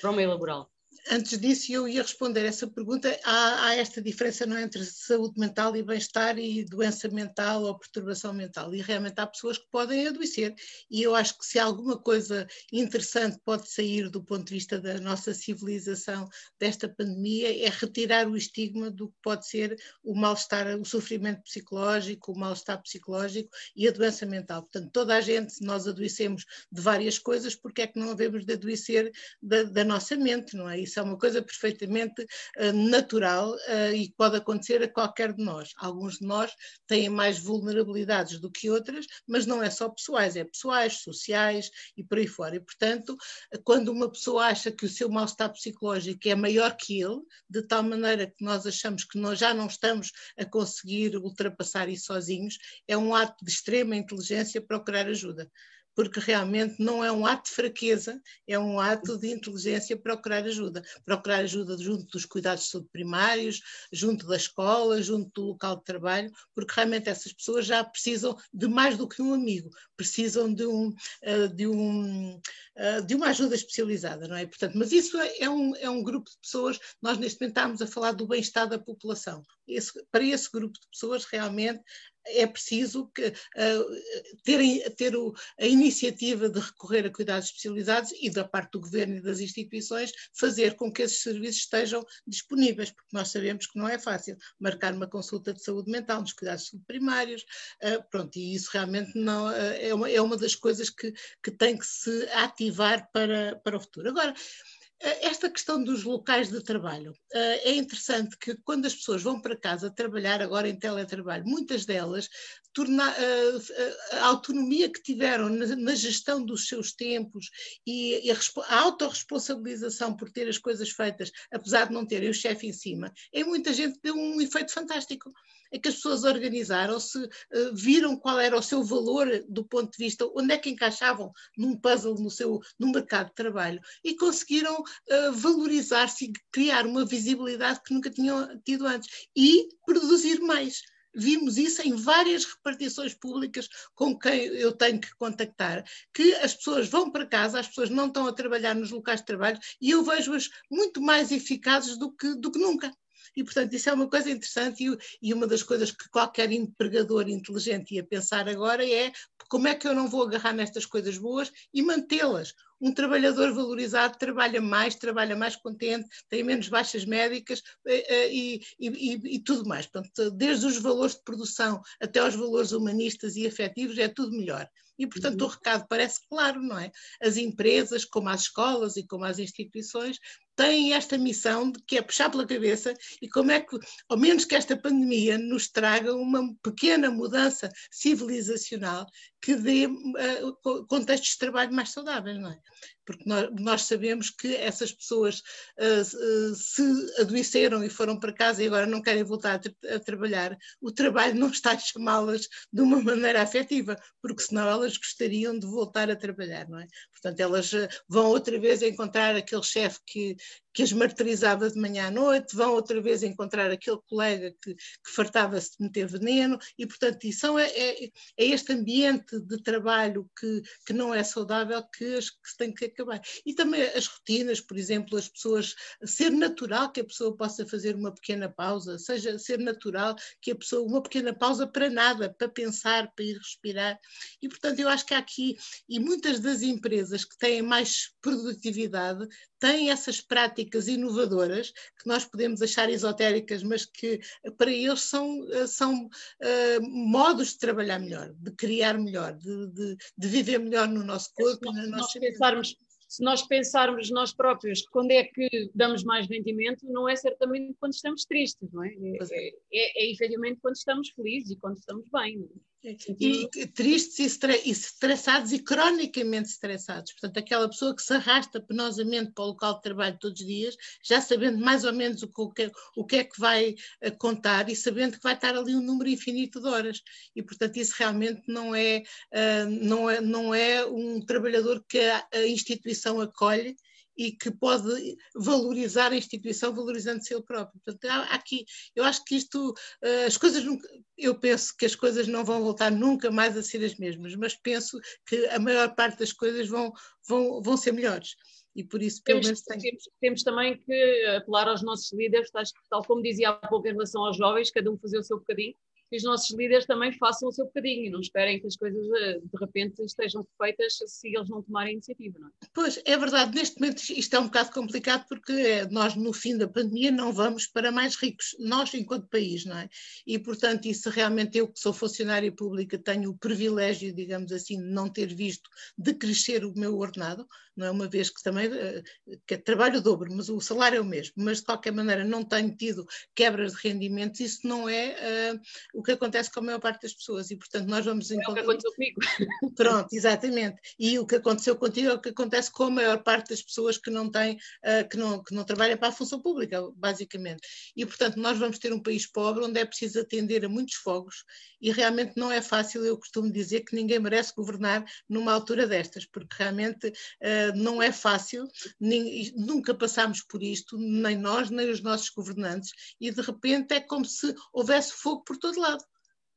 para 0.02 0.12
o 0.12 0.16
meio 0.16 0.30
laboral? 0.30 0.70
Antes 1.12 1.38
disso, 1.40 1.72
eu 1.72 1.88
ia 1.88 2.02
responder 2.02 2.46
essa 2.46 2.68
pergunta. 2.68 3.18
Há, 3.24 3.68
há, 3.68 3.76
esta 3.76 4.02
diferença 4.02 4.46
não 4.46 4.56
é, 4.56 4.64
entre 4.64 4.84
saúde 4.86 5.40
mental 5.40 5.76
e 5.76 5.84
bem-estar 5.84 6.38
e 6.38 6.64
doença 6.64 7.08
mental 7.10 7.64
ou 7.64 7.78
perturbação 7.78 8.34
mental. 8.34 8.74
E 8.74 8.82
realmente 8.82 9.20
há 9.20 9.28
pessoas 9.28 9.58
que 9.58 9.68
podem 9.72 10.08
adoecer. 10.08 10.54
E 10.90 11.02
eu 11.02 11.16
acho 11.16 11.38
que 11.38 11.46
se 11.46 11.60
alguma 11.60 11.98
coisa 11.98 12.48
interessante 12.72 13.40
pode 13.44 13.70
sair 13.70 14.10
do 14.10 14.24
ponto 14.24 14.46
de 14.46 14.54
vista 14.54 14.80
da 14.80 15.00
nossa 15.00 15.34
civilização 15.34 16.28
desta 16.60 16.88
pandemia, 16.88 17.66
é 17.66 17.70
retirar 17.70 18.28
o 18.28 18.38
estigma 18.38 18.90
do 18.92 19.10
que 19.10 19.16
pode 19.22 19.48
ser 19.48 19.78
o 20.04 20.16
mal-estar, 20.16 20.80
o 20.80 20.86
sofrimento 20.86 21.44
psicológico, 21.44 22.32
o 22.32 22.38
mal-estar 22.38 22.82
psicológico 22.82 23.50
e 23.76 23.88
a 23.88 23.92
doença 23.92 24.26
mental. 24.26 24.62
Portanto, 24.62 24.92
toda 24.92 25.16
a 25.16 25.22
gente, 25.22 25.56
nós 25.62 25.88
adoecemos 25.88 26.46
de 26.72 26.82
várias 26.82 27.18
coisas, 27.18 27.56
porque 27.56 27.82
é 27.82 27.88
que 27.88 28.00
não 28.00 28.16
devemos 28.16 28.46
de 28.46 28.54
adoecer 28.54 29.12
da, 29.42 29.64
da 29.64 29.84
nossa 29.84 30.16
mente, 30.16 30.56
não 30.56 30.70
é? 30.70 30.80
Isso 30.84 31.00
é 31.00 31.04
uma 31.04 31.18
coisa 31.18 31.42
perfeitamente 31.42 32.22
uh, 32.22 32.74
natural 32.74 33.52
uh, 33.52 33.94
e 33.96 34.14
pode 34.18 34.38
acontecer 34.38 34.82
a 34.84 34.88
qualquer 34.88 35.34
de 35.34 35.44
nós. 35.44 35.72
Alguns 35.78 36.20
de 36.20 36.26
nós 36.26 36.52
têm 36.88 37.10
mais 37.10 37.40
vulnerabilidades 37.40 38.40
do 38.40 38.52
que 38.52 38.70
outras, 38.70 39.06
mas 39.28 39.46
não 39.46 39.62
é 39.62 39.70
só 39.70 39.90
pessoais, 39.90 40.36
é 40.36 40.44
pessoais, 40.44 41.00
sociais 41.00 41.70
e 41.98 42.04
por 42.04 42.18
aí 42.18 42.28
fora. 42.28 42.56
E, 42.56 42.60
portanto, 42.60 43.18
quando 43.64 43.90
uma 43.90 44.12
pessoa 44.12 44.46
acha 44.46 44.72
que 44.72 44.86
o 44.86 44.90
seu 44.90 45.10
mal-estar 45.10 45.52
psicológico 45.52 46.28
é 46.28 46.36
maior 46.36 46.76
que 46.76 47.02
ele, 47.02 47.22
de 47.50 47.62
tal 47.64 47.84
maneira 47.84 48.28
que 48.28 48.44
nós 48.44 48.66
achamos 48.66 49.04
que 49.04 49.18
nós 49.18 49.40
já 49.40 49.54
não 49.54 49.68
estamos 49.68 50.12
a 50.38 50.46
conseguir 50.46 51.18
ultrapassar 51.18 51.90
isso 51.90 52.06
sozinhos, 52.06 52.58
é 52.88 52.98
um 52.98 53.16
ato 53.16 53.44
de 53.44 53.52
extrema 53.52 53.96
inteligência 53.96 54.62
procurar 54.62 55.08
ajuda 55.08 55.50
porque 55.96 56.20
realmente 56.20 56.76
não 56.80 57.04
é 57.04 57.12
um 57.12 57.26
ato 57.26 57.50
de 57.50 57.56
fraqueza, 57.56 58.22
é 58.48 58.58
um 58.58 58.80
ato 58.80 59.18
de 59.18 59.32
inteligência 59.32 59.98
procurar 59.98 60.44
ajuda. 60.44 60.84
Procurar 61.06 61.40
ajuda 61.40 61.78
junto 61.78 62.06
dos 62.06 62.26
cuidados 62.26 62.70
de 62.70 62.84
primários, 62.92 63.62
junto 63.92 64.28
da 64.28 64.36
escola, 64.36 65.02
junto 65.02 65.30
do 65.34 65.48
local 65.48 65.78
de 65.78 65.84
trabalho, 65.84 66.32
porque 66.56 66.74
realmente 66.76 67.10
essas 67.10 67.34
pessoas 67.34 67.66
já 67.66 67.84
precisam 67.84 68.38
de 68.54 68.68
mais 68.68 68.98
do 68.98 69.08
que 69.08 69.22
um 69.22 69.34
amigo, 69.34 69.70
precisam 69.96 70.54
de, 70.54 70.66
um, 70.66 70.94
eh, 71.22 71.48
de, 71.48 71.68
um, 71.68 72.40
eh, 72.76 73.02
de 73.02 73.16
uma 73.16 73.28
ajuda 73.28 73.56
especializada, 73.56 74.28
não 74.28 74.36
é? 74.36 74.46
Portanto, 74.46 74.78
mas 74.78 74.92
isso 74.92 75.18
é 75.18 75.50
um, 75.50 75.76
é 75.76 75.90
um 75.90 76.04
grupo 76.04 76.30
de 76.30 76.38
pessoas, 76.40 76.80
nós 77.02 77.18
neste 77.18 77.40
momento 77.40 77.58
estamos 77.58 77.82
a 77.82 77.88
falar 77.88 78.12
do 78.12 78.28
bem-estar 78.28 78.68
da 78.68 78.80
população. 78.80 79.44
Esse, 79.68 79.92
para 80.12 80.24
esse 80.24 80.50
grupo 80.52 80.78
de 80.80 80.88
pessoas, 80.90 81.26
realmente, 81.26 81.82
é 82.26 82.48
preciso 82.48 83.08
que, 83.14 83.28
uh, 83.28 84.34
ter, 84.44 84.90
ter 84.96 85.16
o, 85.16 85.34
a 85.60 85.66
iniciativa 85.66 86.50
de 86.50 86.60
recorrer 86.60 87.06
a 87.06 87.12
cuidados 87.12 87.48
especializados 87.48 88.12
e 88.20 88.30
da 88.30 88.44
parte 88.44 88.72
do 88.72 88.82
governo 88.82 89.16
e 89.16 89.22
das 89.22 89.40
instituições 89.40 90.12
fazer 90.34 90.76
com 90.76 90.92
que 90.92 91.02
esses 91.02 91.22
serviços 91.22 91.62
estejam 91.62 92.06
disponíveis, 92.26 92.92
porque 92.92 93.10
nós 93.12 93.30
sabemos 93.30 93.68
que 93.68 93.78
não 93.78 93.88
é 93.88 94.00
fácil 94.00 94.38
marcar 94.60 94.94
uma 94.94 95.08
consulta 95.08 95.54
de 95.54 95.64
saúde 95.64 95.92
mental 95.92 96.22
nos 96.22 96.34
cuidados 96.34 96.74
primários, 96.88 97.44
uh, 97.84 98.04
pronto, 98.10 98.38
e 98.38 98.56
isso 98.56 98.70
realmente 98.72 99.12
não, 99.16 99.48
uh, 99.48 99.54
é, 99.54 99.94
uma, 99.94 100.10
é 100.10 100.22
uma 100.22 100.38
das 100.38 100.56
coisas 100.56 100.90
que, 100.90 101.14
que 101.44 101.52
tem 101.52 101.78
que 101.78 101.86
se 101.86 102.30
ativar 102.34 103.10
para, 103.12 103.56
para 103.58 103.78
o 103.78 103.80
futuro. 103.80 104.10
Agora, 104.10 104.34
eh, 104.34 104.83
esta 105.04 105.50
questão 105.50 105.84
dos 105.84 106.04
locais 106.04 106.50
de 106.50 106.64
trabalho. 106.64 107.14
Eh, 107.34 107.72
é 107.72 107.76
interessante 107.76 108.38
que 108.38 108.56
quando 108.64 108.86
as 108.86 108.96
pessoas 108.96 109.22
vão 109.22 109.42
para 109.42 109.56
casa 109.56 109.92
trabalhar 109.92 110.42
agora 110.42 110.70
em 110.70 110.80
teletrabalho, 110.80 111.46
muitas 111.46 111.86
delas 111.86 112.30
torna, 112.74 113.14
eh, 113.18 113.98
a 114.14 114.26
autonomia 114.28 114.90
que 114.90 115.02
tiveram 115.02 115.50
na, 115.50 115.94
gestão 115.94 116.44
dos 116.44 116.68
seus 116.68 116.94
tempos 116.94 117.50
e 117.86 118.32
a, 118.32 118.82
autorresponsabilização 118.82 120.16
por 120.16 120.32
ter 120.32 120.48
as 120.48 120.58
coisas 120.58 120.90
feitas, 120.90 121.32
apesar 121.52 121.88
de 121.88 121.94
não 121.94 122.06
terem 122.06 122.30
o 122.30 122.34
chefe 122.34 122.68
em 122.68 122.74
cima, 122.74 123.12
em 123.32 123.44
muita 123.44 123.74
gente 123.74 124.00
deu 124.02 124.16
um 124.16 124.40
efeito 124.42 124.72
fantástico 124.72 125.32
é 125.74 125.80
que 125.80 125.90
as 125.90 125.96
pessoas 125.96 126.24
organizaram-se, 126.24 127.18
uh, 127.18 127.30
viram 127.74 128.16
qual 128.16 128.40
era 128.40 128.56
o 128.56 128.62
seu 128.62 128.84
valor 128.84 129.28
do 129.50 129.66
ponto 129.66 129.92
de 129.92 129.98
vista, 129.98 130.26
onde 130.36 130.54
é 130.54 130.58
que 130.58 130.70
encaixavam 130.70 131.32
num 131.58 131.76
puzzle 131.76 132.16
no, 132.16 132.30
seu, 132.30 132.62
no 132.80 132.92
mercado 132.92 133.30
de 133.30 133.36
trabalho 133.36 133.82
e 134.04 134.16
conseguiram 134.16 134.80
uh, 134.80 135.34
valorizar-se 135.34 136.26
e 136.26 136.34
criar 136.52 136.86
uma 136.86 137.04
visibilidade 137.04 137.82
que 137.84 137.94
nunca 137.94 138.12
tinham 138.12 138.62
tido 138.64 138.86
antes 138.86 139.10
e 139.36 139.68
produzir 139.86 140.40
mais 140.40 140.84
vimos 141.16 141.58
isso 141.58 141.82
em 141.82 141.96
várias 141.96 142.46
repartições 142.46 143.14
públicas 143.14 143.70
com 143.94 144.18
quem 144.18 144.46
eu 144.46 144.72
tenho 144.72 145.00
que 145.00 145.14
contactar, 145.16 145.84
que 146.14 146.34
as 146.36 146.56
pessoas 146.56 146.90
vão 146.90 147.12
para 147.12 147.26
casa, 147.26 147.60
as 147.60 147.68
pessoas 147.68 147.90
não 147.90 148.08
estão 148.08 148.28
a 148.28 148.34
trabalhar 148.34 148.74
nos 148.74 148.92
locais 148.92 149.20
de 149.20 149.28
trabalho 149.28 149.60
e 149.80 149.92
eu 149.92 150.04
vejo-as 150.04 150.50
muito 150.70 151.02
mais 151.02 151.32
eficazes 151.32 151.98
do 151.98 152.12
que, 152.12 152.34
do 152.36 152.52
que 152.52 152.60
nunca. 152.60 152.92
E, 153.36 153.44
portanto, 153.44 153.74
isso 153.74 153.90
é 153.90 153.94
uma 153.94 154.10
coisa 154.10 154.30
interessante 154.30 154.84
e, 154.86 154.98
e 155.22 155.34
uma 155.34 155.48
das 155.48 155.64
coisas 155.64 155.92
que 155.92 156.10
qualquer 156.10 156.52
empregador 156.52 157.28
inteligente 157.28 157.96
ia 157.96 158.04
pensar 158.04 158.48
agora 158.48 158.88
é 158.88 159.12
como 159.50 159.68
é 159.68 159.76
que 159.76 159.88
eu 159.88 159.94
não 159.94 160.08
vou 160.08 160.24
agarrar 160.24 160.54
nestas 160.54 160.86
coisas 160.86 161.18
boas 161.18 161.52
e 161.74 161.82
mantê-las 161.82 162.54
um 162.84 162.94
trabalhador 162.94 163.54
valorizado 163.54 164.18
trabalha 164.18 164.60
mais, 164.60 164.96
trabalha 164.96 165.38
mais 165.38 165.56
contente, 165.56 166.06
tem 166.28 166.44
menos 166.44 166.68
baixas 166.68 167.06
médicas 167.06 167.62
eh, 167.88 168.14
eh, 168.14 168.34
e, 168.34 168.62
e, 168.78 169.36
e, 169.36 169.40
tudo 169.40 169.66
mais. 169.66 169.88
Portanto, 169.88 170.30
desde 170.32 170.66
os 170.66 170.78
valores 170.78 171.16
de 171.16 171.24
produção 171.24 171.82
até 172.02 172.20
aos 172.20 172.36
valores 172.36 172.74
humanistas 172.74 173.38
e 173.38 173.48
afetivos, 173.48 173.98
é 173.98 174.10
tudo 174.10 174.36
melhor. 174.36 174.68
E, 175.04 175.08
portanto, 175.08 175.42
uhum. 175.42 175.48
o 175.48 175.52
recado 175.52 175.86
parece 175.90 176.22
claro, 176.30 176.62
não 176.62 176.80
é? 176.80 176.90
As 177.22 177.36
empresas, 177.36 178.06
como 178.06 178.30
as 178.30 178.42
escolas 178.42 178.96
e 178.96 179.06
como 179.06 179.26
as 179.26 179.38
instituições, 179.38 180.18
têm 180.56 180.94
esta 180.94 181.18
missão 181.18 181.72
de 181.72 181.82
que 181.86 181.98
é 181.98 182.02
puxar 182.02 182.30
pela 182.30 182.48
cabeça 182.48 182.94
e 183.22 183.28
como 183.28 183.52
é 183.52 183.60
que, 183.60 183.78
ao 184.08 184.18
menos 184.18 184.46
que 184.46 184.56
esta 184.56 184.78
pandemia 184.78 185.38
nos 185.38 185.68
traga 185.68 186.14
uma 186.16 186.56
pequena 186.64 187.12
mudança 187.12 187.70
civilizacional 187.92 189.06
que 189.44 189.56
dê 189.56 189.88
uh, 189.88 190.86
contextos 190.88 191.32
de 191.32 191.38
trabalho 191.38 191.74
mais 191.74 191.90
saudáveis, 191.90 192.40
não 192.40 192.50
é? 192.50 192.58
porque 193.06 193.24
nós, 193.28 193.84
sabemos 193.84 194.30
que 194.30 194.56
essas 194.56 194.92
pessoas 194.92 195.42
uh, 195.78 196.52
uh, 196.52 196.56
se 196.56 196.82
adoeceram 197.20 197.84
e 197.84 197.90
foram 197.90 198.20
para 198.20 198.34
casa 198.34 198.64
e 198.64 198.68
agora 198.68 198.86
não 198.86 199.02
querem 199.02 199.24
voltar 199.24 199.60
a, 199.60 199.96
a 199.96 200.00
trabalhar, 200.00 200.58
o 200.82 200.92
trabalho 200.92 201.36
não 201.36 201.50
está 201.50 201.72
a 201.72 201.78
chamá-las 201.78 202.48
de 202.72 202.82
uma 202.82 203.02
maneira 203.02 203.42
afetiva, 203.42 203.98
porque 204.22 204.44
senão 204.44 204.68
elas 204.68 204.98
gostariam 204.98 205.58
de 205.58 205.68
voltar 205.68 206.10
a 206.10 206.16
trabalhar, 206.16 206.68
não 206.70 206.80
é? 206.80 206.88
Portanto, 207.12 207.40
elas 207.40 207.72
vão 208.08 208.28
outra 208.28 208.60
vez 208.60 208.82
encontrar 208.82 209.36
aquele 209.36 209.64
chefe 209.64 210.00
que, 210.06 210.36
que 210.74 210.84
as 210.84 210.92
martirizava 210.92 211.70
de 211.70 211.80
manhã 211.80 212.08
à 212.08 212.12
noite, 212.12 212.56
vão 212.56 212.74
outra 212.74 213.02
vez 213.02 213.24
encontrar 213.24 213.72
aquele 213.72 214.00
colega 214.08 214.54
que, 214.62 214.76
que 214.76 215.12
fartava-se 215.16 215.78
de 215.78 215.84
meter 215.86 216.08
veneno, 216.08 216.58
e 216.78 216.88
portanto 216.88 217.24
isso 217.26 217.58
é, 217.58 217.68
é, 217.68 218.04
é, 218.06 218.10
este 218.38 218.74
ambiente 218.74 219.33
de 219.42 219.62
trabalho 219.62 220.30
que, 220.40 220.62
que 220.86 220.94
não 220.94 221.14
é 221.14 221.24
saudável 221.24 221.84
que, 221.96 222.16
as, 222.16 222.30
que 222.30 222.58
tem 222.58 222.74
que 222.74 222.86
acabar. 222.86 223.22
E 223.46 223.54
também 223.54 223.82
as 223.82 224.08
rotinas, 224.08 224.60
por 224.60 224.78
exemplo, 224.78 225.18
as 225.18 225.28
pessoas, 225.28 225.76
ser 226.04 226.32
natural 226.32 226.92
que 226.92 227.02
a 227.02 227.06
pessoa 227.06 227.36
possa 227.36 227.66
fazer 227.66 227.96
uma 227.96 228.14
pequena 228.14 228.50
pausa, 228.50 228.98
seja 228.98 229.38
ser 229.40 229.60
natural 229.60 230.16
que 230.42 230.52
a 230.52 230.56
pessoa, 230.56 230.88
uma 230.88 231.02
pequena 231.02 231.34
pausa 231.34 231.68
para 231.68 231.90
nada, 231.90 232.34
para 232.34 232.50
pensar, 232.50 233.12
para 233.16 233.26
ir 233.26 233.38
respirar, 233.38 234.00
e 234.42 234.50
portanto 234.50 234.80
eu 234.80 234.90
acho 234.90 235.06
que 235.06 235.14
há 235.14 235.18
aqui, 235.18 235.58
e 235.88 236.00
muitas 236.00 236.40
das 236.40 236.62
empresas 236.62 237.26
que 237.26 237.38
têm 237.38 237.62
mais 237.62 238.12
produtividade 238.22 239.28
têm 239.64 239.92
essas 239.92 240.20
práticas 240.20 240.90
inovadoras 240.90 241.72
que 241.72 242.06
nós 242.06 242.26
podemos 242.26 242.62
achar 242.62 242.90
esotéricas, 242.90 243.64
mas 243.64 243.86
que 243.86 244.20
para 244.58 244.70
eles 244.70 245.04
são, 245.04 245.40
são 245.68 246.06
uh, 246.06 246.82
modos 246.82 247.54
de 247.54 247.60
trabalhar 247.60 247.98
melhor, 247.98 248.34
de 248.34 248.52
criar 248.52 248.98
melhor, 248.98 249.23
de, 249.32 249.68
de, 249.68 249.98
de 250.18 250.28
viver 250.28 250.60
melhor 250.60 250.88
no 250.88 251.04
nosso 251.04 251.32
corpo. 251.34 251.72
Se 251.72 251.90
nós, 251.90 251.90
nós 251.90 252.14
pensarmos, 252.14 252.76
se 253.08 253.24
nós 253.24 253.42
pensarmos 253.48 254.10
nós 254.10 254.34
próprios 254.34 254.82
quando 254.88 255.12
é 255.12 255.24
que 255.24 255.70
damos 255.74 256.04
mais 256.04 256.28
rendimento, 256.28 256.86
não 256.88 257.08
é 257.08 257.16
certamente 257.16 257.76
quando 257.80 257.94
estamos 257.94 258.26
tristes, 258.26 258.72
não 258.72 258.84
é? 258.84 258.90
É, 258.90 259.18
é. 259.32 259.48
é, 259.74 260.04
é 260.04 260.12
efetivamente 260.12 260.60
quando 260.62 260.76
estamos 260.76 261.10
felizes 261.10 261.52
e 261.52 261.56
quando 261.58 261.78
estamos 261.78 262.08
bem. 262.12 262.38
Não 262.38 262.46
é? 262.46 262.73
E 262.84 263.68
tristes 263.68 264.20
e, 264.20 264.70
estressados 264.70 265.54
e 265.54 265.60
cronicamente 265.60 266.50
estressados. 266.50 267.14
Portanto, 267.14 267.38
aquela 267.38 267.70
pessoa 267.70 267.96
que 267.96 268.02
se 268.02 268.14
arrasta 268.14 268.60
penosamente 268.60 269.32
para 269.32 269.46
o 269.46 269.48
local 269.48 269.76
de 269.76 269.84
trabalho 269.84 270.18
todos 270.20 270.42
os 270.42 270.46
dias, 270.46 270.76
já 271.02 271.22
sabendo 271.22 271.60
mais 271.60 271.86
ou 271.86 271.94
menos 271.94 272.22
o 272.24 272.28
que, 272.28 272.72
o 272.98 273.06
que 273.06 273.16
é 273.16 273.24
que 273.24 273.40
vai 273.40 273.76
eh, 274.02 274.12
contar 274.12 274.70
e 274.70 274.76
sabendo 274.76 275.18
que 275.18 275.24
vai 275.24 275.34
estar 275.34 275.56
ali 275.56 275.74
um 275.74 275.82
número 275.82 276.10
infinito 276.10 276.60
de 276.60 276.68
horas. 276.68 277.02
E, 277.34 277.42
portanto, 277.42 277.78
isso 277.78 277.94
realmente 277.98 278.42
não 278.48 278.76
é, 278.76 279.04
uh, 279.34 279.70
não 279.70 280.10
é, 280.10 280.20
não 280.20 280.54
é 280.54 280.86
um 280.86 281.22
trabalhador 281.26 281.82
que 281.88 282.00
a, 282.00 282.28
a 282.34 282.48
instituição 282.48 283.22
acolhe 283.22 283.78
e 284.18 284.32
que 284.32 284.52
pode 284.52 285.18
valorizar 285.36 286.12
a 286.12 286.16
instituição 286.16 286.74
valorizando-se 286.74 287.34
ele 287.34 287.44
próprio. 287.44 287.82
Portanto, 287.84 288.12
há, 288.12 288.36
aqui, 288.36 288.66
eu 288.96 289.04
acho 289.04 289.24
que 289.26 289.36
isto, 289.36 289.74
eh, 290.02 290.26
as 290.26 290.38
coisas 290.38 290.64
nunca, 290.64 290.88
eu 291.18 291.40
penso 291.40 291.76
que 291.78 291.86
as 291.86 291.96
coisas 291.96 292.28
não 292.28 292.44
vão 292.44 292.62
voltar 292.62 292.92
nunca 292.92 293.32
mais 293.32 293.58
a 293.58 293.64
ser 293.64 293.84
as 293.84 293.96
mesmas, 293.96 294.36
mas 294.36 294.56
penso 294.56 295.00
que 295.26 295.46
a 295.48 295.60
maior 295.60 295.96
parte 295.96 296.20
das 296.20 296.34
coisas 296.34 296.68
vão, 296.68 296.92
vão, 297.28 297.62
vão 297.62 297.78
ser 297.78 297.92
melhores. 297.92 298.36
E 298.76 298.84
por 298.84 299.02
isso, 299.02 299.22
pelo 299.24 299.40
temos, 299.40 299.62
menos, 299.68 299.84
temos, 299.84 300.10
temos, 300.20 300.44
também 300.44 300.78
que 300.78 301.26
apelar 301.38 301.68
aos 301.68 301.84
nossos 301.84 302.12
líderes, 302.12 302.50
tal 302.90 303.04
como 303.06 303.22
dizia 303.22 303.50
há 303.50 303.68
pouco 303.68 303.88
em 303.88 303.92
relação 303.92 304.26
aos 304.26 304.36
jovens, 304.36 304.72
cada 304.72 304.92
um 304.92 304.98
fazer 304.98 305.20
o 305.20 305.24
seu 305.24 305.38
bocadinho, 305.38 305.76
que 306.14 306.18
os 306.18 306.24
nossos 306.24 306.56
líderes 306.56 306.86
também 306.86 307.12
façam 307.14 307.50
o 307.50 307.52
seu 307.52 307.66
bocadinho 307.66 308.06
e 308.06 308.10
não 308.12 308.20
esperem 308.20 308.60
que 308.60 308.68
as 308.68 308.76
coisas 308.76 309.04
eh, 309.18 309.40
de 309.40 309.60
repente 309.60 310.00
estejam 310.04 310.46
feitas 310.62 311.00
se 311.08 311.36
eles 311.36 311.50
não 311.50 311.64
tomarem 311.64 311.94
iniciativa, 311.94 312.38
não 312.38 312.50
é? 312.50 312.52
Pois, 312.72 313.02
é 313.04 313.18
verdade, 313.18 313.56
neste 313.56 313.82
momento 313.82 314.00
isto 314.12 314.36
é 314.36 314.40
um 314.40 314.46
bocado 314.46 314.72
complicado 314.72 315.26
porque 315.28 315.52
eh, 315.52 315.88
nós 315.90 316.16
no 316.16 316.32
fim 316.32 316.56
da 316.56 316.68
pandemia 316.68 317.10
não 317.10 317.34
vamos 317.34 317.66
para 317.66 317.92
mais 317.92 318.16
ricos, 318.16 318.56
nós 318.60 318.94
enquanto 318.94 319.28
país, 319.28 319.66
não 319.66 319.76
é? 319.76 319.90
E 320.28 320.38
portanto 320.38 320.86
isso 320.86 321.10
realmente 321.10 321.58
eu 321.58 321.68
que 321.68 321.80
sou 321.80 321.92
funcionária 321.92 322.52
pública 322.52 322.96
tenho 323.00 323.32
o 323.32 323.38
privilégio, 323.38 324.14
digamos 324.14 324.52
assim, 324.52 324.78
de 324.78 324.94
não 324.94 325.10
ter 325.10 325.34
visto 325.34 325.68
de 325.98 326.14
crescer 326.14 326.64
o 326.64 326.76
meu 326.76 326.96
ordenado, 326.96 327.48
não 327.76 327.88
é 327.88 327.92
uma 327.92 328.08
vez 328.08 328.30
que 328.30 328.44
também 328.44 328.70
eh, 328.72 329.04
que 329.48 329.58
trabalho 329.58 329.98
o 329.98 330.02
dobro, 330.02 330.32
mas 330.32 330.48
o 330.48 330.62
salário 330.62 330.98
é 330.98 331.02
o 331.02 331.06
mesmo, 331.06 331.34
mas 331.38 331.58
de 331.58 331.66
qualquer 331.66 331.92
maneira 331.92 332.24
não 332.24 332.44
tenho 332.44 332.76
tido 332.76 333.04
quebras 333.34 333.74
de 333.74 333.88
rendimentos, 333.88 334.40
isso 334.40 334.68
não 334.68 334.88
é 334.88 335.54
uh, 335.96 336.03
o 336.04 336.06
que 336.06 336.12
acontece 336.12 336.52
com 336.52 336.60
a 336.60 336.64
maior 336.64 336.80
parte 336.80 337.04
das 337.04 337.14
pessoas 337.14 337.50
e, 337.50 337.56
portanto, 337.56 337.88
nós 337.88 338.04
vamos 338.04 338.30
encontrar. 338.30 338.60
É 338.60 338.64
o 338.64 338.66
que 338.66 338.72
aconteceu 338.72 338.92
comigo. 338.92 339.22
Pronto, 339.76 340.14
exatamente. 340.14 340.82
E 341.00 341.18
o 341.18 341.26
que 341.26 341.36
aconteceu 341.36 341.78
contigo 341.78 342.10
é 342.10 342.14
o 342.14 342.20
que 342.20 342.30
acontece 342.30 342.70
com 342.70 342.84
a 342.84 342.92
maior 342.92 343.24
parte 343.24 343.52
das 343.52 343.62
pessoas 343.62 343.98
que 343.98 344.12
não 344.12 344.30
têm, 344.30 344.56
uh, 344.56 345.08
que, 345.10 345.16
não, 345.16 345.42
que 345.42 345.56
não 345.56 345.64
trabalham 345.64 345.98
para 345.98 346.10
a 346.10 346.12
função 346.12 346.42
pública, 346.42 346.82
basicamente. 346.98 347.62
E, 347.96 348.06
portanto, 348.06 348.36
nós 348.36 348.60
vamos 348.60 348.78
ter 348.80 348.92
um 348.92 349.02
país 349.02 349.26
pobre 349.26 349.64
onde 349.64 349.80
é 349.80 349.86
preciso 349.86 350.20
atender 350.20 350.66
a 350.66 350.70
muitos 350.70 350.96
fogos 350.96 351.46
e 351.82 351.92
realmente 351.92 352.34
não 352.36 352.52
é 352.52 352.62
fácil. 352.62 353.06
Eu 353.06 353.18
costumo 353.18 353.52
dizer 353.52 353.82
que 353.82 353.96
ninguém 353.96 354.20
merece 354.20 354.54
governar 354.54 355.06
numa 355.30 355.54
altura 355.54 355.88
destas, 355.88 356.26
porque 356.26 356.56
realmente 356.58 357.08
uh, 357.08 357.76
não 357.76 358.02
é 358.02 358.12
fácil, 358.12 358.66
nem, 359.00 359.54
nunca 359.56 359.94
passámos 359.94 360.42
por 360.42 360.62
isto, 360.62 360.98
nem 360.98 361.38
nós, 361.38 361.70
nem 361.70 361.90
os 361.90 362.02
nossos 362.02 362.30
governantes, 362.30 362.92
e 363.20 363.32
de 363.32 363.42
repente 363.42 363.94
é 363.94 364.00
como 364.00 364.26
se 364.26 364.54
houvesse 364.72 365.14
fogo 365.14 365.44
por 365.44 365.58
todo 365.58 365.80
lado. 365.80 365.93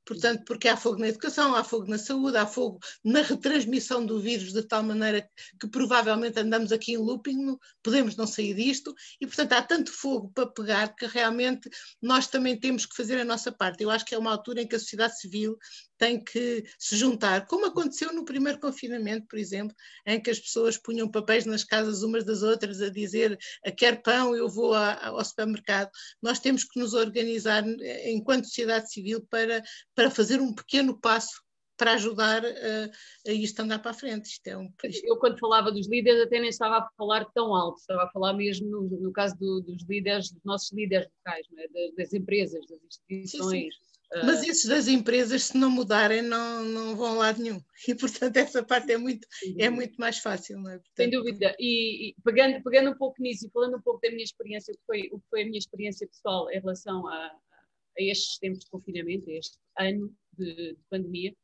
Portanto, 0.06 0.44
porque 0.44 0.68
há 0.68 0.76
fogo 0.76 0.98
na 0.98 1.08
educação, 1.08 1.54
há 1.56 1.64
fogo 1.64 1.86
na 1.88 1.98
saúde, 1.98 2.36
há 2.36 2.46
fogo 2.46 2.78
na 3.04 3.22
retransmissão 3.22 4.06
do 4.06 4.20
vírus, 4.20 4.52
de 4.52 4.62
tal 4.62 4.82
maneira 4.82 5.28
que 5.60 5.68
provavelmente 5.68 6.38
andamos 6.38 6.70
aqui 6.70 6.92
em 6.92 6.96
looping, 6.96 7.56
podemos 7.82 8.16
não 8.16 8.26
sair 8.26 8.54
disto, 8.54 8.94
e 9.20 9.26
portanto 9.26 9.52
há 9.52 9.62
tanto 9.62 9.92
fogo 9.92 10.30
para 10.32 10.46
pegar 10.46 10.94
que 10.94 11.06
realmente 11.06 11.68
nós 12.00 12.28
também 12.28 12.58
temos 12.58 12.86
que 12.86 12.94
fazer 12.94 13.20
a 13.20 13.24
nossa 13.24 13.50
parte. 13.50 13.82
Eu 13.82 13.90
acho 13.90 14.04
que 14.04 14.14
é 14.14 14.18
uma 14.18 14.30
altura 14.30 14.62
em 14.62 14.68
que 14.68 14.76
a 14.76 14.78
sociedade 14.78 15.18
civil 15.18 15.58
tem 15.98 16.22
que 16.22 16.64
se 16.78 16.96
juntar, 16.96 17.46
como 17.46 17.66
aconteceu 17.66 18.12
no 18.12 18.24
primeiro 18.24 18.60
confinamento, 18.60 19.26
por 19.26 19.38
exemplo, 19.38 19.74
em 20.06 20.20
que 20.20 20.30
as 20.30 20.38
pessoas 20.38 20.76
punham 20.76 21.10
papéis 21.10 21.44
nas 21.46 21.64
casas 21.64 22.02
umas 22.02 22.24
das 22.24 22.42
outras 22.42 22.80
a 22.80 22.90
dizer 22.90 23.38
quer 23.76 24.02
pão, 24.02 24.34
eu 24.34 24.48
vou 24.48 24.74
ao 24.74 25.24
supermercado. 25.24 25.90
Nós 26.22 26.38
temos 26.38 26.64
que 26.64 26.78
nos 26.78 26.94
organizar 26.94 27.64
eh, 27.80 28.12
enquanto 28.12 28.46
sociedade 28.46 28.90
civil 28.92 29.26
para, 29.30 29.62
para 29.94 30.10
fazer 30.10 30.40
um 30.40 30.54
pequeno 30.54 30.98
passo 31.00 31.46
para 31.76 31.92
ajudar 31.92 32.42
a, 32.44 33.30
a 33.30 33.32
isto 33.32 33.60
andar 33.60 33.78
para 33.80 33.90
a 33.90 33.94
frente. 33.94 34.26
Isto 34.26 34.46
é 34.48 34.56
um. 34.56 34.72
Eu, 35.04 35.18
quando 35.18 35.38
falava 35.38 35.70
dos 35.70 35.88
líderes, 35.88 36.22
até 36.22 36.40
nem 36.40 36.48
estava 36.48 36.78
a 36.78 36.88
falar 36.96 37.24
tão 37.34 37.54
alto, 37.54 37.78
estava 37.78 38.04
a 38.04 38.10
falar 38.10 38.32
mesmo 38.32 38.68
no, 38.68 38.82
no 38.82 39.12
caso 39.12 39.36
do, 39.38 39.60
dos 39.60 39.86
líderes, 39.88 40.30
dos 40.32 40.42
nossos 40.44 40.72
líderes 40.72 41.08
locais, 41.18 41.46
é? 41.58 41.68
das, 41.68 41.94
das, 41.96 42.12
empresas, 42.14 42.66
das 42.66 42.82
instituições. 42.82 43.74
Sim, 43.74 43.82
sim 43.82 43.95
mas 44.24 44.42
esses 44.42 44.66
das 44.66 44.86
empresas, 44.86 45.44
se 45.44 45.58
não 45.58 45.68
mudarem, 45.68 46.22
não, 46.22 46.64
não 46.64 46.96
vão 46.96 47.14
a 47.14 47.14
lado 47.14 47.42
nenhum. 47.42 47.60
E, 47.86 47.94
portanto, 47.94 48.36
essa 48.36 48.62
parte 48.62 48.92
é 48.92 48.96
muito, 48.96 49.26
é 49.58 49.68
muito 49.68 49.96
mais 49.96 50.18
fácil, 50.18 50.58
não 50.58 50.70
é? 50.70 50.78
Portanto, 50.78 50.96
Sem 50.96 51.10
dúvida. 51.10 51.56
E, 51.58 52.10
e, 52.10 52.14
pegando, 52.24 52.62
pegando 52.62 52.90
um 52.90 52.96
pouco 52.96 53.20
nisso 53.20 53.46
e 53.46 53.50
falando 53.50 53.76
um 53.76 53.82
pouco 53.82 54.00
da 54.00 54.10
minha 54.10 54.22
experiência, 54.22 54.72
o 54.72 54.76
que 54.76 54.84
foi, 54.86 55.08
o 55.12 55.18
que 55.18 55.28
foi 55.28 55.42
a 55.42 55.46
minha 55.46 55.58
experiência 55.58 56.06
pessoal 56.06 56.50
em 56.50 56.60
relação 56.60 57.06
a, 57.08 57.26
a 57.26 58.02
estes 58.02 58.38
tempos 58.38 58.60
de 58.60 58.70
confinamento, 58.70 59.28
a 59.28 59.34
este 59.34 59.58
ano 59.78 60.14
de, 60.38 60.54
de 60.54 60.78
pandemia, 60.88 61.34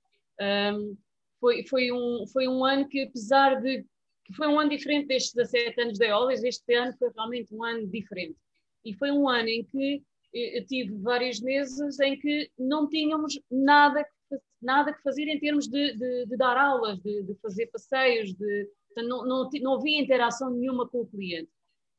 um, 0.74 0.96
foi, 1.40 1.66
foi, 1.66 1.90
um, 1.90 2.24
foi 2.32 2.46
um 2.46 2.64
ano 2.64 2.88
que, 2.88 3.02
apesar 3.02 3.60
de 3.60 3.84
que 4.24 4.32
foi 4.34 4.46
um 4.46 4.60
ano 4.60 4.70
diferente 4.70 5.08
destes 5.08 5.34
17 5.34 5.80
anos 5.80 5.98
da 5.98 6.06
Eolis, 6.06 6.44
este 6.44 6.74
ano 6.74 6.94
foi 6.96 7.10
realmente 7.12 7.52
um 7.52 7.64
ano 7.64 7.86
diferente. 7.88 8.38
E 8.84 8.94
foi 8.94 9.10
um 9.10 9.28
ano 9.28 9.48
em 9.48 9.64
que 9.64 10.02
eu 10.32 10.66
tive 10.66 10.96
vários 10.98 11.40
meses 11.40 12.00
em 12.00 12.18
que 12.18 12.50
não 12.58 12.88
tínhamos 12.88 13.38
nada 13.50 14.02
que, 14.04 14.38
nada 14.60 14.92
que 14.92 15.02
fazer 15.02 15.28
em 15.28 15.38
termos 15.38 15.68
de, 15.68 15.96
de, 15.96 16.26
de 16.26 16.36
dar 16.36 16.56
aulas, 16.56 16.98
de, 17.00 17.22
de, 17.22 17.34
fazer 17.36 17.66
passeios, 17.66 18.32
de, 18.34 18.70
não, 18.96 19.26
não, 19.26 19.50
não 19.60 19.74
havia 19.74 20.00
interação 20.00 20.50
nenhuma 20.50 20.88
com 20.88 21.00
o 21.00 21.06
cliente. 21.06 21.50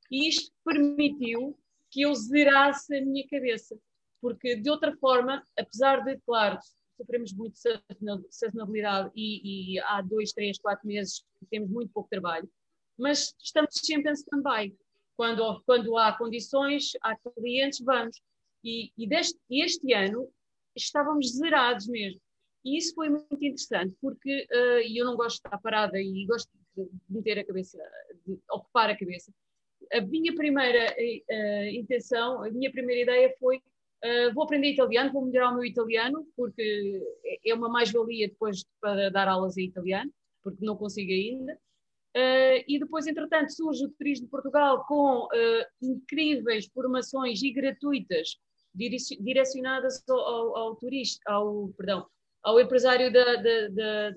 E 0.09 0.27
isto 0.27 0.51
permitiu 0.65 1.57
que 1.91 2.01
eu 2.01 2.13
zerasse 2.15 2.95
a 2.95 3.05
minha 3.05 3.27
cabeça, 3.27 3.77
porque 4.19 4.55
de 4.55 4.69
outra 4.69 4.95
forma, 4.97 5.43
apesar 5.57 6.03
de, 6.03 6.17
claro, 6.25 6.57
sofremos 6.97 7.33
muito 7.33 7.57
sazonabilidade 8.29 9.11
e, 9.15 9.75
e 9.75 9.79
há 9.79 10.01
dois, 10.01 10.31
três, 10.31 10.57
quatro 10.57 10.87
meses 10.87 11.23
temos 11.49 11.69
muito 11.69 11.91
pouco 11.91 12.09
trabalho, 12.09 12.49
mas 12.97 13.35
estamos 13.41 13.71
sempre 13.73 14.11
em 14.11 14.13
stand-by. 14.13 14.75
Quando, 15.15 15.61
quando 15.65 15.97
há 15.97 16.17
condições, 16.17 16.91
há 17.01 17.15
clientes, 17.35 17.79
vamos. 17.81 18.21
E, 18.63 18.91
e 18.97 19.07
deste, 19.07 19.39
este 19.49 19.93
ano 19.93 20.29
estávamos 20.75 21.33
zerados 21.33 21.87
mesmo. 21.87 22.19
E 22.65 22.77
isso 22.77 22.95
foi 22.95 23.09
muito 23.09 23.33
interessante, 23.33 23.95
porque 24.01 24.47
uh, 24.51 24.97
eu 24.97 25.05
não 25.05 25.15
gosto 25.17 25.41
de 25.41 25.47
estar 25.47 25.57
parada 25.59 25.99
e 25.99 26.25
gosto 26.25 26.49
de 26.75 26.89
meter 27.09 27.39
a 27.39 27.45
cabeça, 27.45 27.77
de 28.25 28.39
ocupar 28.49 28.89
a 28.89 28.97
cabeça. 28.97 29.33
A 29.91 30.01
minha 30.01 30.33
primeira 30.33 30.95
uh, 30.95 31.65
intenção, 31.75 32.41
a 32.41 32.49
minha 32.49 32.71
primeira 32.71 33.01
ideia 33.01 33.35
foi 33.37 33.57
uh, 33.57 34.33
vou 34.33 34.43
aprender 34.43 34.71
italiano, 34.71 35.11
vou 35.11 35.25
melhorar 35.25 35.51
o 35.51 35.55
meu 35.55 35.65
italiano, 35.65 36.25
porque 36.35 37.01
é 37.45 37.53
uma 37.53 37.69
mais-valia 37.69 38.29
depois 38.29 38.63
para 38.79 39.09
dar 39.09 39.27
aulas 39.27 39.57
em 39.57 39.65
italiano, 39.65 40.11
porque 40.41 40.65
não 40.65 40.77
consigo 40.77 41.11
ainda. 41.11 41.59
Uh, 42.15 42.61
e 42.67 42.77
depois, 42.79 43.07
entretanto, 43.07 43.51
surge 43.53 43.85
o 43.85 43.89
Turismo 43.89 44.25
de 44.25 44.31
Portugal 44.31 44.85
com 44.85 45.25
uh, 45.25 45.65
incríveis 45.81 46.67
formações 46.67 47.41
e 47.41 47.51
gratuitas 47.51 48.37
direcionadas 48.75 50.03
ao, 50.07 50.17
ao, 50.19 50.57
ao, 50.57 50.75
turista, 50.75 51.19
ao, 51.31 51.69
perdão, 51.77 52.05
ao 52.43 52.59
empresário 52.59 53.11
da, 53.11 53.35
da, 53.35 53.67
da, 53.69 54.11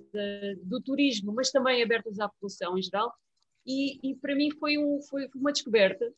do 0.62 0.80
turismo, 0.82 1.32
mas 1.32 1.50
também 1.50 1.82
abertas 1.82 2.18
à 2.18 2.28
população 2.28 2.76
em 2.76 2.82
geral. 2.82 3.12
E, 3.66 4.10
e 4.10 4.14
para 4.16 4.34
mim 4.34 4.50
foi, 4.58 4.78
um, 4.78 5.00
foi 5.02 5.28
uma 5.34 5.52
descoberta 5.52 6.12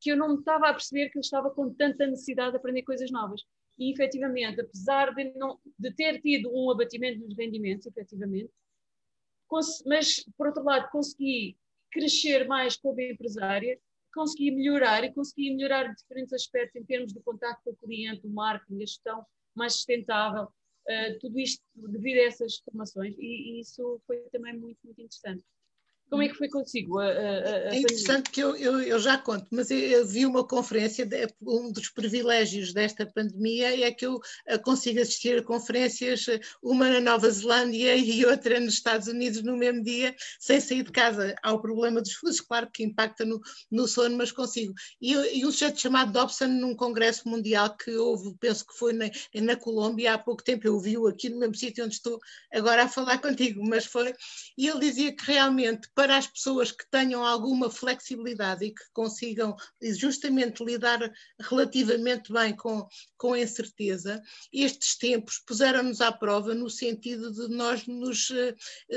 que 0.00 0.10
eu 0.10 0.16
não 0.16 0.28
me 0.28 0.38
estava 0.38 0.68
a 0.68 0.72
perceber 0.72 1.08
que 1.10 1.18
eu 1.18 1.20
estava 1.20 1.50
com 1.50 1.72
tanta 1.72 2.06
necessidade 2.06 2.52
de 2.52 2.56
aprender 2.56 2.82
coisas 2.82 3.10
novas. 3.10 3.42
E 3.78 3.92
efetivamente, 3.92 4.60
apesar 4.60 5.14
de, 5.14 5.32
não, 5.34 5.58
de 5.78 5.92
ter 5.92 6.20
tido 6.20 6.50
um 6.52 6.70
abatimento 6.70 7.20
nos 7.20 7.36
rendimentos, 7.36 7.86
efetivamente, 7.86 8.50
mas 9.86 10.24
por 10.36 10.48
outro 10.48 10.62
lado 10.62 10.90
consegui 10.90 11.56
crescer 11.90 12.46
mais 12.46 12.76
como 12.76 13.00
empresária, 13.00 13.78
consegui 14.14 14.50
melhorar 14.50 15.04
e 15.04 15.12
consegui 15.12 15.54
melhorar 15.54 15.94
diferentes 15.94 16.32
aspectos 16.32 16.80
em 16.80 16.84
termos 16.84 17.12
de 17.12 17.20
contato 17.20 17.60
com 17.64 17.70
o 17.70 17.76
cliente, 17.76 18.26
o 18.26 18.30
marketing, 18.30 18.76
a 18.76 18.80
gestão 18.80 19.26
mais 19.54 19.74
sustentável, 19.74 20.44
uh, 20.44 21.18
tudo 21.20 21.38
isto 21.38 21.62
devido 21.74 22.18
a 22.18 22.24
essas 22.24 22.58
formações 22.58 23.14
e, 23.18 23.22
e 23.22 23.60
isso 23.60 24.00
foi 24.06 24.18
também 24.32 24.56
muito, 24.56 24.78
muito 24.84 25.00
interessante. 25.00 25.44
Como 26.08 26.22
é 26.22 26.28
que 26.28 26.36
foi 26.36 26.48
consigo? 26.48 27.00
A, 27.00 27.04
a, 27.04 27.08
a 27.08 27.74
é 27.74 27.80
interessante 27.80 28.30
que 28.30 28.40
eu, 28.40 28.54
eu, 28.56 28.80
eu, 28.80 28.98
já 28.98 29.18
conto, 29.18 29.46
mas 29.50 29.70
eu, 29.72 29.78
eu, 29.78 30.06
vi 30.06 30.24
uma 30.24 30.46
conferência, 30.46 31.04
de, 31.04 31.26
um 31.42 31.72
dos 31.72 31.88
privilégios 31.88 32.72
desta 32.72 33.04
pandemia 33.04 33.84
é 33.84 33.90
que 33.90 34.06
eu 34.06 34.20
eh, 34.46 34.56
consigo 34.56 35.00
assistir 35.00 35.38
a 35.38 35.42
conferências, 35.42 36.28
eh, 36.28 36.38
uma 36.62 36.88
na 36.88 37.00
Nova 37.00 37.28
Zelândia 37.28 37.96
e 37.98 38.24
outra 38.24 38.60
nos 38.60 38.74
Estados 38.74 39.08
Unidos 39.08 39.42
no 39.42 39.56
mesmo 39.56 39.82
dia, 39.82 40.14
sem 40.38 40.60
sair 40.60 40.84
de 40.84 40.92
casa. 40.92 41.34
Há 41.42 41.52
o 41.52 41.60
problema 41.60 42.00
dos 42.00 42.12
fusos, 42.12 42.40
claro 42.40 42.70
que 42.72 42.84
impacta 42.84 43.24
no, 43.24 43.40
no 43.68 43.88
sono, 43.88 44.16
mas 44.16 44.30
consigo. 44.30 44.74
E, 45.00 45.12
e 45.12 45.44
um 45.44 45.50
sujeito 45.50 45.80
chamado 45.80 46.12
Dobson, 46.12 46.46
num 46.46 46.76
congresso 46.76 47.28
mundial 47.28 47.76
que 47.76 47.90
houve, 47.96 48.32
penso 48.38 48.64
que 48.64 48.78
foi 48.78 48.92
na, 48.92 49.06
na 49.34 49.56
Colômbia 49.56 50.14
há 50.14 50.18
pouco 50.18 50.44
tempo, 50.44 50.68
eu 50.68 50.78
vi-o 50.78 51.08
aqui 51.08 51.28
no 51.28 51.40
mesmo 51.40 51.56
sítio 51.56 51.84
onde 51.84 51.94
estou 51.94 52.20
agora 52.52 52.84
a 52.84 52.88
falar 52.88 53.18
contigo, 53.20 53.60
mas 53.66 53.86
foi, 53.86 54.14
e 54.56 54.68
ele 54.68 54.78
dizia 54.78 55.12
que 55.14 55.24
realmente 55.24 55.88
para 55.96 56.18
as 56.18 56.26
pessoas 56.26 56.70
que 56.70 56.84
tenham 56.90 57.24
alguma 57.24 57.70
flexibilidade 57.70 58.66
e 58.66 58.70
que 58.70 58.84
consigam 58.92 59.56
justamente 59.82 60.62
lidar 60.62 61.10
relativamente 61.40 62.30
bem 62.30 62.54
com, 62.54 62.86
com 63.16 63.32
a 63.32 63.40
incerteza, 63.40 64.22
estes 64.52 64.98
tempos 64.98 65.38
puseram-nos 65.46 66.02
à 66.02 66.12
prova 66.12 66.54
no 66.54 66.68
sentido 66.68 67.32
de 67.32 67.48
nós 67.48 67.86
nos 67.86 68.30
eh, 68.30 68.54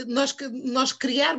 nós, 0.08 0.36
nós 0.66 0.92
criar, 0.92 1.38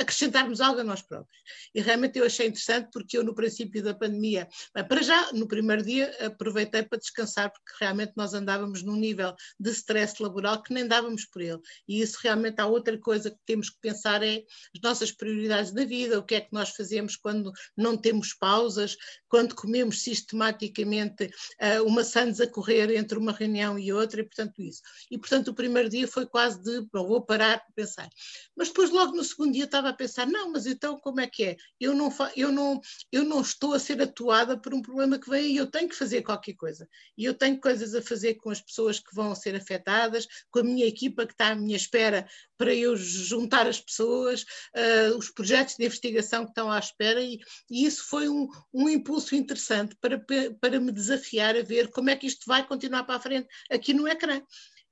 acrescentarmos 0.00 0.60
algo 0.60 0.80
a 0.80 0.84
nós 0.84 1.02
próprios. 1.02 1.40
E 1.72 1.80
realmente 1.80 2.18
eu 2.18 2.26
achei 2.26 2.48
interessante 2.48 2.90
porque 2.92 3.16
eu 3.16 3.22
no 3.22 3.34
princípio 3.34 3.84
da 3.84 3.94
pandemia, 3.94 4.48
para 4.88 5.02
já 5.02 5.32
no 5.32 5.46
primeiro 5.46 5.84
dia 5.84 6.12
aproveitei 6.26 6.82
para 6.82 6.98
descansar 6.98 7.52
porque 7.52 7.72
realmente 7.80 8.12
nós 8.16 8.34
andávamos 8.34 8.82
num 8.82 8.96
nível 8.96 9.34
de 9.60 9.70
stress 9.70 10.20
laboral 10.20 10.60
que 10.64 10.74
nem 10.74 10.84
dávamos 10.84 11.24
por 11.26 11.42
ele. 11.42 11.60
E 11.86 12.00
isso 12.00 12.18
realmente 12.20 12.60
há 12.60 12.66
outra 12.66 12.98
coisa 12.98 13.30
que 13.30 13.38
temos 13.46 13.70
que 13.70 13.78
pensar 13.80 14.20
é 14.24 14.42
as 14.74 14.80
nossas 14.82 14.95
nossas 14.96 15.12
prioridades 15.12 15.72
da 15.72 15.84
vida, 15.84 16.18
o 16.18 16.22
que 16.22 16.36
é 16.36 16.40
que 16.40 16.52
nós 16.52 16.70
fazemos 16.70 17.16
quando 17.16 17.52
não 17.76 17.96
temos 17.98 18.32
pausas, 18.32 18.96
quando 19.28 19.54
comemos 19.54 20.02
sistematicamente 20.02 21.24
uh, 21.24 21.84
uma 21.84 22.02
sandes 22.02 22.40
a 22.40 22.46
correr 22.46 22.90
entre 22.96 23.18
uma 23.18 23.32
reunião 23.32 23.78
e 23.78 23.92
outra, 23.92 24.22
e 24.22 24.24
portanto 24.24 24.62
isso. 24.62 24.80
E 25.10 25.18
portanto 25.18 25.48
o 25.48 25.54
primeiro 25.54 25.90
dia 25.90 26.08
foi 26.08 26.24
quase 26.24 26.62
de, 26.62 26.80
bom, 26.90 27.06
vou 27.06 27.20
parar 27.20 27.58
para 27.58 27.74
pensar. 27.74 28.08
Mas 28.56 28.68
depois 28.68 28.90
logo 28.90 29.14
no 29.14 29.22
segundo 29.22 29.52
dia 29.52 29.64
estava 29.64 29.90
a 29.90 29.92
pensar, 29.92 30.26
não, 30.26 30.52
mas 30.52 30.64
então 30.64 30.98
como 30.98 31.20
é 31.20 31.26
que 31.26 31.44
é? 31.44 31.56
Eu 31.78 31.94
não, 31.94 32.10
eu 32.34 32.50
não, 32.50 32.80
eu 33.12 33.22
não 33.22 33.42
estou 33.42 33.74
a 33.74 33.78
ser 33.78 34.00
atuada 34.00 34.58
por 34.58 34.72
um 34.72 34.80
problema 34.80 35.18
que 35.18 35.28
vem 35.28 35.52
e 35.52 35.56
eu 35.58 35.66
tenho 35.66 35.88
que 35.90 35.96
fazer 35.96 36.22
qualquer 36.22 36.54
coisa. 36.54 36.88
E 37.18 37.24
eu 37.24 37.34
tenho 37.34 37.60
coisas 37.60 37.94
a 37.94 38.00
fazer 38.00 38.34
com 38.36 38.48
as 38.48 38.62
pessoas 38.62 38.98
que 38.98 39.14
vão 39.14 39.34
ser 39.34 39.54
afetadas, 39.54 40.26
com 40.50 40.60
a 40.60 40.64
minha 40.64 40.86
equipa 40.86 41.26
que 41.26 41.32
está 41.32 41.48
à 41.48 41.54
minha 41.54 41.76
espera 41.76 42.26
para 42.56 42.74
eu 42.74 42.96
juntar 42.96 43.66
as 43.66 43.78
pessoas, 43.78 44.44
uh, 44.86 45.16
os 45.16 45.30
projetos 45.30 45.76
de 45.76 45.84
investigação 45.84 46.44
que 46.44 46.50
estão 46.50 46.70
à 46.70 46.78
espera, 46.78 47.20
e, 47.20 47.38
e 47.70 47.84
isso 47.84 48.04
foi 48.08 48.28
um, 48.28 48.48
um, 48.72 48.88
impulso 48.88 49.34
interessante 49.34 49.96
para, 50.00 50.24
para 50.60 50.80
me 50.80 50.92
desafiar 50.92 51.56
a 51.56 51.62
ver 51.62 51.90
como 51.90 52.10
é 52.10 52.16
que 52.16 52.26
isto 52.26 52.44
vai 52.46 52.66
continuar 52.66 53.04
para 53.04 53.16
a 53.16 53.20
frente 53.20 53.48
aqui 53.70 53.92
no 53.92 54.08
ecrã. 54.08 54.40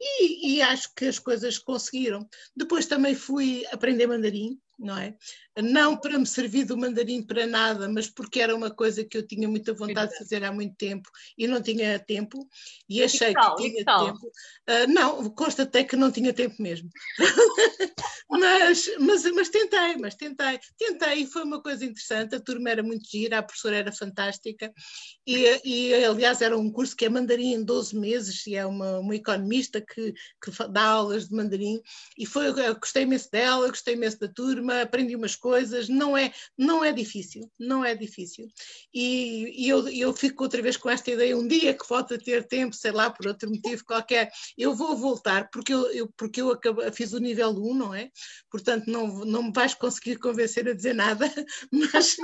E, 0.01 0.57
e 0.57 0.63
acho 0.63 0.93
que 0.95 1.07
as 1.07 1.19
coisas 1.19 1.57
conseguiram. 1.57 2.29
Depois 2.55 2.87
também 2.87 3.15
fui 3.15 3.65
aprender 3.73 4.07
mandarim, 4.07 4.59
não 4.79 4.99
é? 4.99 5.17
Não 5.63 5.97
para 5.97 6.19
me 6.19 6.27
servir 6.27 6.65
do 6.65 6.77
mandarim 6.77 7.23
para 7.23 7.47
nada, 7.47 7.89
mas 7.89 8.09
porque 8.09 8.41
era 8.41 8.55
uma 8.55 8.71
coisa 8.71 9.05
que 9.05 9.17
eu 9.17 9.27
tinha 9.27 9.49
muita 9.49 9.73
vontade 9.73 10.13
de 10.13 10.19
fazer 10.19 10.43
há 10.45 10.53
muito 10.53 10.75
tempo 10.77 11.09
e 11.37 11.47
não 11.47 11.63
tinha 11.63 11.99
tempo, 11.99 12.49
e 12.89 13.03
achei 13.03 13.31
e 13.31 13.35
que 13.35 13.57
tinha 13.57 13.85
tempo. 13.85 14.27
Uh, 14.69 14.93
não, 14.93 15.31
constatei 15.31 15.85
que 15.85 15.97
não 15.97 16.11
tinha 16.11 16.33
tempo 16.33 16.57
mesmo. 16.61 16.89
mas, 18.29 18.91
mas, 18.99 19.25
mas 19.33 19.49
tentei, 19.49 19.97
mas 19.97 20.15
tentei, 20.15 20.59
tentei, 20.79 21.23
e 21.23 21.27
foi 21.27 21.43
uma 21.43 21.63
coisa 21.63 21.85
interessante. 21.85 22.35
A 22.35 22.41
turma 22.41 22.71
era 22.71 22.83
muito 22.83 23.09
gira, 23.09 23.39
a 23.39 23.43
professora 23.43 23.77
era 23.77 23.93
fantástica, 23.93 24.73
e, 25.27 25.61
e 25.65 26.05
aliás 26.05 26.41
era 26.41 26.57
um 26.57 26.71
curso 26.71 26.97
que 26.97 27.05
é 27.05 27.09
mandarim 27.09 27.55
em 27.55 27.65
12 27.65 27.97
meses, 27.97 28.47
e 28.47 28.57
é 28.57 28.67
uma, 28.67 28.99
uma 28.99 29.15
economista 29.15 29.81
que, 29.81 30.13
que 30.43 30.69
dá 30.71 30.85
aulas 30.85 31.29
de 31.29 31.35
mandarim, 31.35 31.81
e 32.19 32.27
foi, 32.27 32.53
gostei 32.75 33.05
imenso 33.05 33.31
dela, 33.31 33.69
gostei 33.69 33.95
imenso 33.95 34.19
da 34.19 34.29
turma 34.29 34.55
turma, 34.65 34.83
aprendi 34.83 35.17
umas 35.17 35.37
coisas, 35.37 35.44
não 35.89 36.17
é, 36.17 36.33
não 36.57 36.85
é 36.85 36.93
difícil, 36.93 37.51
não 37.59 37.85
é 37.85 37.95
difícil. 37.95 38.49
E, 38.93 39.65
e 39.65 39.69
eu, 39.69 39.89
eu 39.89 40.13
fico 40.13 40.43
outra 40.43 40.63
vez 40.63 40.77
com 40.77 40.91
esta 40.91 41.11
ideia, 41.11 41.37
um 41.37 41.47
dia 41.47 41.75
que 41.75 41.89
volta 41.89 42.15
a 42.15 42.19
ter 42.19 42.47
tempo, 42.47 42.75
sei 42.75 42.93
lá, 42.93 43.11
por 43.11 43.27
outro 43.27 43.51
motivo 43.51 43.85
qualquer, 43.85 44.31
eu 44.57 44.75
vou 44.75 44.97
voltar, 44.97 45.51
porque 45.51 45.73
eu, 45.73 45.91
eu 45.93 46.09
porque 46.17 46.41
eu 46.41 46.51
acabo, 46.51 46.81
fiz 46.93 47.13
o 47.13 47.19
nível 47.19 47.51
1, 47.51 47.75
não 47.75 47.95
é? 47.95 48.11
Portanto, 48.51 48.87
não, 48.87 49.07
não 49.25 49.45
me 49.45 49.53
vais 49.53 49.75
conseguir 49.75 50.17
convencer 50.19 50.69
a 50.69 50.75
dizer 50.75 50.95
nada, 50.95 51.31
mas, 51.73 52.17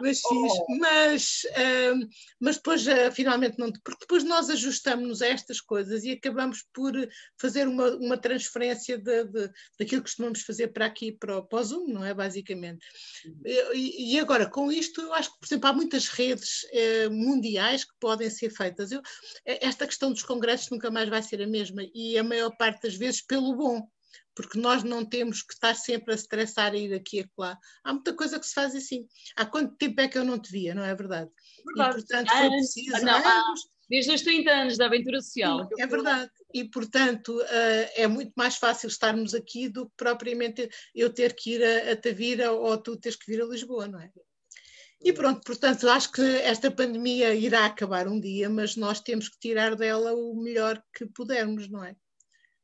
mas 0.00 0.20
fiz. 0.20 0.52
Oh. 0.52 0.76
Mas, 0.78 1.42
uh, 1.50 2.08
mas 2.40 2.56
depois, 2.56 2.86
uh, 2.86 3.12
finalmente, 3.12 3.58
não. 3.58 3.70
Porque 3.84 4.00
depois 4.00 4.24
nós 4.24 4.50
ajustamos-nos 4.50 5.22
a 5.22 5.28
estas 5.28 5.60
coisas 5.60 6.04
e 6.04 6.12
acabamos 6.12 6.64
por 6.72 6.92
fazer 7.40 7.68
uma, 7.68 7.90
uma 7.96 8.16
transferência 8.16 8.98
de, 8.98 9.24
de, 9.24 9.50
daquilo 9.78 10.02
que 10.02 10.08
costumamos 10.08 10.42
fazer 10.42 10.68
para 10.68 10.86
aqui, 10.86 11.12
para, 11.12 11.42
para 11.42 11.62
Zoom, 11.62 11.88
não 11.88 12.04
é? 12.04 12.14
Basicamente. 12.14 12.47
Uhum. 12.54 13.40
E, 13.44 14.14
e, 14.14 14.20
agora, 14.20 14.48
com 14.48 14.70
isto, 14.70 15.00
eu 15.00 15.12
acho 15.14 15.32
que, 15.32 15.38
por 15.40 15.46
exemplo, 15.46 15.68
há 15.68 15.72
muitas 15.72 16.08
redes 16.08 16.66
eh, 16.72 17.08
mundiais 17.08 17.84
que 17.84 17.94
podem 18.00 18.30
ser 18.30 18.50
feitas. 18.50 18.92
Eu, 18.92 19.00
eh, 19.44 19.66
esta 19.66 19.86
questão 19.86 20.12
dos 20.12 20.22
congressos 20.22 20.70
nunca 20.70 20.90
mais 20.90 21.08
vai 21.08 21.22
ser 21.22 21.42
a 21.42 21.46
mesma, 21.46 21.82
e 21.94 22.18
a 22.18 22.24
maior 22.24 22.50
parte 22.56 22.82
das 22.82 22.96
vezes 22.96 23.20
pelo 23.22 23.54
bom 23.56 23.88
porque 24.38 24.56
nós 24.56 24.84
não 24.84 25.04
temos 25.04 25.42
que 25.42 25.52
estar 25.52 25.74
sempre 25.74 26.12
a 26.12 26.14
estressar 26.14 26.70
a 26.70 26.76
ir 26.76 26.94
aqui 26.94 27.18
e 27.18 27.28
lá. 27.36 27.58
Há 27.82 27.92
muita 27.92 28.14
coisa 28.14 28.38
que 28.38 28.46
se 28.46 28.54
faz 28.54 28.72
assim. 28.72 29.04
Há 29.34 29.44
quanto 29.44 29.74
tempo 29.74 30.00
é 30.00 30.06
que 30.06 30.16
eu 30.16 30.24
não 30.24 30.38
te 30.38 30.52
via, 30.52 30.76
não 30.76 30.84
é 30.84 30.94
verdade? 30.94 31.28
verdade. 31.66 31.90
E, 31.90 31.94
portanto, 31.94 32.30
foi 32.30 32.48
preciso 32.50 33.04
não, 33.04 33.16
anos. 33.16 33.68
Desde 33.88 34.12
os 34.12 34.22
30 34.22 34.50
anos 34.50 34.76
da 34.76 34.86
aventura 34.86 35.20
social. 35.20 35.66
Sim, 35.66 35.82
é 35.82 35.86
verdade. 35.86 36.30
E, 36.52 36.64
portanto, 36.64 37.38
uh, 37.38 37.90
é 37.94 38.06
muito 38.06 38.32
mais 38.36 38.56
fácil 38.56 38.88
estarmos 38.88 39.34
aqui 39.34 39.68
do 39.68 39.86
que 39.86 39.96
propriamente 39.96 40.68
eu 40.94 41.12
ter 41.12 41.34
que 41.34 41.54
ir 41.54 41.64
a, 41.64 41.92
a 41.92 41.96
Tavira 41.96 42.52
ou 42.52 42.76
tu 42.76 42.96
teres 42.96 43.16
que 43.16 43.30
vir 43.30 43.42
a 43.42 43.46
Lisboa, 43.46 43.88
não 43.88 44.00
é? 44.00 44.10
E 45.00 45.12
pronto, 45.12 45.40
portanto, 45.44 45.88
acho 45.88 46.10
que 46.10 46.22
esta 46.22 46.70
pandemia 46.70 47.32
irá 47.34 47.66
acabar 47.66 48.08
um 48.08 48.20
dia, 48.20 48.50
mas 48.50 48.76
nós 48.76 49.00
temos 49.00 49.28
que 49.28 49.38
tirar 49.38 49.76
dela 49.76 50.12
o 50.12 50.34
melhor 50.34 50.82
que 50.92 51.06
pudermos, 51.06 51.68
não 51.68 51.84
é? 51.84 51.94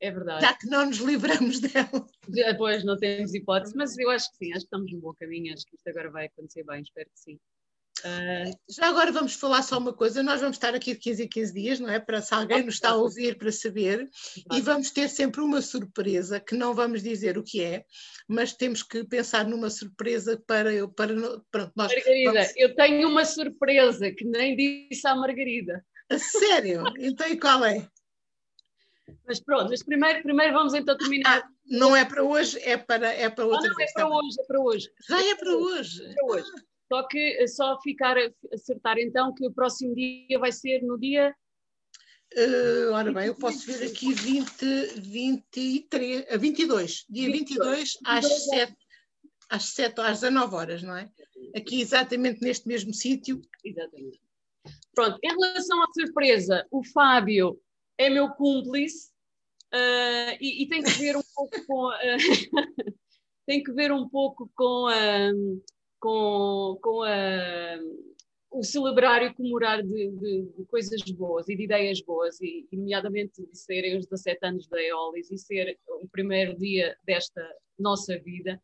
É 0.00 0.10
verdade. 0.10 0.44
Já 0.44 0.52
que 0.52 0.66
não 0.66 0.87
nos 0.87 0.98
livramos 0.98 1.60
dela. 1.60 2.06
Depois 2.28 2.84
não 2.84 2.96
temos 2.96 3.32
hipótese, 3.32 3.74
mas 3.76 3.96
eu 3.96 4.10
acho 4.10 4.30
que 4.32 4.38
sim, 4.38 4.50
acho 4.50 4.60
que 4.60 4.64
estamos 4.66 4.92
no 4.92 5.00
bom 5.00 5.14
caminho, 5.14 5.54
acho 5.54 5.64
que 5.64 5.76
isto 5.76 5.88
agora 5.88 6.10
vai 6.10 6.26
acontecer 6.26 6.64
bem, 6.64 6.82
espero 6.82 7.08
que 7.08 7.20
sim. 7.20 7.40
Uh, 8.05 8.55
já 8.69 8.88
agora 8.88 9.11
vamos 9.11 9.35
falar 9.35 9.62
só 9.62 9.79
uma 9.79 9.95
coisa, 9.95 10.23
nós 10.23 10.38
vamos 10.38 10.57
estar 10.57 10.75
aqui 10.75 10.93
de 10.93 11.01
15 11.01 11.25
em 11.25 11.29
15 11.29 11.55
dias, 11.55 11.81
não 11.81 11.88
é? 11.88 11.99
Para 11.99 12.21
se 12.21 12.35
alguém 12.35 12.62
nos 12.62 12.75
está 12.75 12.90
a 12.90 12.97
ouvir 12.97 13.38
para 13.38 13.51
saber, 13.51 14.07
e 14.53 14.61
vamos 14.61 14.90
ter 14.90 15.09
sempre 15.09 15.40
uma 15.40 15.62
surpresa 15.62 16.38
que 16.38 16.55
não 16.55 16.75
vamos 16.75 17.03
dizer 17.03 17.38
o 17.38 17.43
que 17.43 17.62
é, 17.62 17.83
mas 18.29 18.53
temos 18.53 18.83
que 18.83 19.05
pensar 19.05 19.47
numa 19.47 19.71
surpresa 19.71 20.38
para 20.47 20.71
eu, 20.71 20.87
para 20.87 21.14
nós. 21.14 21.73
Margarida, 21.75 22.33
vamos... 22.33 22.53
eu 22.57 22.75
tenho 22.75 23.09
uma 23.09 23.25
surpresa 23.25 24.11
que 24.11 24.25
nem 24.27 24.55
disse 24.55 25.07
à 25.09 25.14
Margarida. 25.14 25.83
A 26.11 26.19
sério? 26.19 26.85
Então 26.99 27.27
e 27.27 27.40
qual 27.40 27.64
é? 27.64 27.88
Mas 29.27 29.40
pronto, 29.40 29.71
mas 29.71 29.83
primeiro, 29.83 30.23
primeiro 30.23 30.53
vamos 30.53 30.75
então 30.75 30.95
terminar. 30.97 31.38
Ah, 31.38 31.49
não 31.67 31.97
é 31.97 32.05
para 32.05 32.23
hoje, 32.23 32.59
é 32.61 32.77
para, 32.77 33.11
é 33.14 33.31
para 33.31 33.47
outra 33.47 33.71
ah, 33.71 33.73
não, 33.73 33.81
é 33.81 33.93
para 33.95 34.09
hoje, 34.09 34.37
é 34.38 34.45
para 34.45 34.61
hoje. 34.61 34.90
Já 35.09 35.25
é 35.25 35.35
para 35.35 35.57
hoje. 35.57 36.05
É 36.05 36.14
para 36.14 36.27
hoje. 36.27 36.51
Só 36.92 37.07
que 37.07 37.18
eh, 37.18 37.47
só 37.47 37.81
ficar 37.81 38.16
a 38.16 38.31
acertar 38.53 38.99
então 38.99 39.35
que 39.35 39.47
o 39.47 39.53
próximo 39.53 39.94
dia 39.94 40.38
vai 40.38 40.53
ser 40.53 40.83
no 40.83 40.99
dia. 40.99 41.35
Uh, 42.37 42.92
ora 42.92 43.12
bem, 43.12 43.27
eu 43.27 43.35
posso 43.35 43.66
ver 43.66 43.87
aqui 43.87 44.12
20, 44.12 45.01
23, 45.01 46.25
22, 46.38 47.05
dia 47.09 47.31
22, 47.31 47.31
22 47.31 47.99
às 48.05 48.44
7, 48.47 48.77
às 49.49 49.64
7 49.66 50.01
às 50.01 50.20
19 50.20 50.55
horas, 50.55 50.83
não 50.83 50.97
é? 50.97 51.11
Aqui 51.55 51.81
exatamente 51.81 52.42
neste 52.42 52.66
mesmo 52.66 52.92
sítio. 52.92 53.40
Exatamente. 53.64 54.20
Pronto, 54.94 55.18
em 55.23 55.29
relação 55.29 55.83
à 55.83 55.87
surpresa, 55.92 56.66
o 56.70 56.83
Fábio 56.85 57.61
é 57.99 58.11
meu 58.11 58.29
cúmplice 58.31 59.11
uh, 59.73 60.37
e, 60.40 60.62
e, 60.62 60.68
tem 60.68 60.83
que 60.83 60.90
ver 60.90 61.16
um 61.16 61.23
pouco 61.35 61.66
com. 61.66 61.88
Uh, 61.88 62.94
tem 63.47 63.62
que 63.62 63.73
ver 63.73 63.92
um 63.92 64.09
pouco 64.09 64.51
com 64.55 64.87
a, 64.87 65.31
com, 66.05 66.79
com 66.83 67.03
a, 67.03 67.79
o 68.51 68.62
celebrar 68.62 69.23
e 69.23 69.33
comemorar 69.33 69.83
de, 69.83 70.11
de, 70.11 70.43
de, 70.55 70.64
coisas 70.67 71.01
boas 71.12 71.49
e 71.49 71.57
de 71.57 71.64
ideias 71.64 72.03
boas, 72.03 72.38
e, 72.43 72.69
nomeadamente 72.71 73.43
de 73.43 73.59
serem 73.59 73.97
os 73.97 74.05
17 74.05 74.38
anos 74.43 74.69
da 74.69 74.83
Eolis 74.83 75.31
e 75.31 75.38
ser 75.38 75.79
o 75.88 76.07
primeiro 76.07 76.59
dia 76.59 76.95
desta 77.05 77.40
nossa 77.79 78.19
vida. 78.19 78.61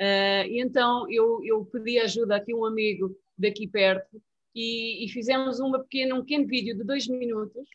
Uh, 0.00 0.44
e 0.48 0.60
então 0.60 1.08
eu, 1.08 1.40
eu 1.44 1.64
pedi 1.66 2.00
ajuda 2.00 2.34
aqui 2.34 2.52
a 2.52 2.56
um 2.56 2.64
amigo 2.64 3.16
daqui 3.38 3.68
perto 3.68 4.20
e, 4.52 5.04
e, 5.04 5.08
fizemos 5.08 5.60
uma 5.60 5.78
pequena, 5.78 6.16
um 6.16 6.22
pequeno 6.22 6.48
vídeo 6.48 6.76
de 6.76 6.82
dois 6.82 7.06
minutos, 7.06 7.68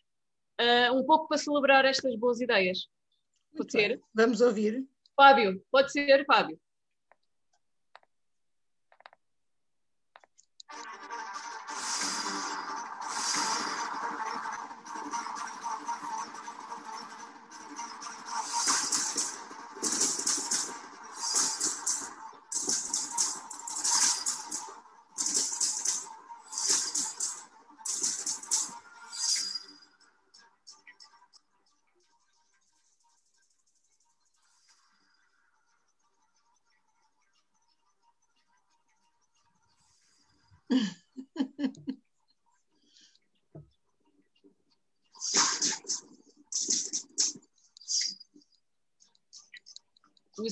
uh, 0.60 0.94
um 0.94 1.06
pouco 1.06 1.30
para 1.30 1.38
celebrar 1.38 1.86
estas 1.86 2.14
boas 2.18 2.42
ideias. 2.42 2.90
Pode 3.56 3.72
ser? 3.72 4.02
Vamos 4.14 4.42
ouvir. 4.42 4.86
Fábio, 5.16 5.64
pode 5.72 5.94
ser, 5.94 6.26
Fábio. 6.26 6.60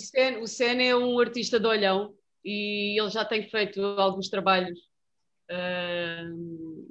Sen, 0.06 0.38
o 0.41 0.48
Sen 0.48 0.88
é 0.88 0.96
um 0.96 1.20
artista 1.20 1.60
de 1.60 1.68
olhão 1.68 2.13
e 2.44 3.00
ele 3.00 3.10
já 3.10 3.26
tem 3.26 3.50
feito 3.50 3.82
alguns 3.82 4.30
trabalhos 4.30 4.80
uh, 5.50 6.88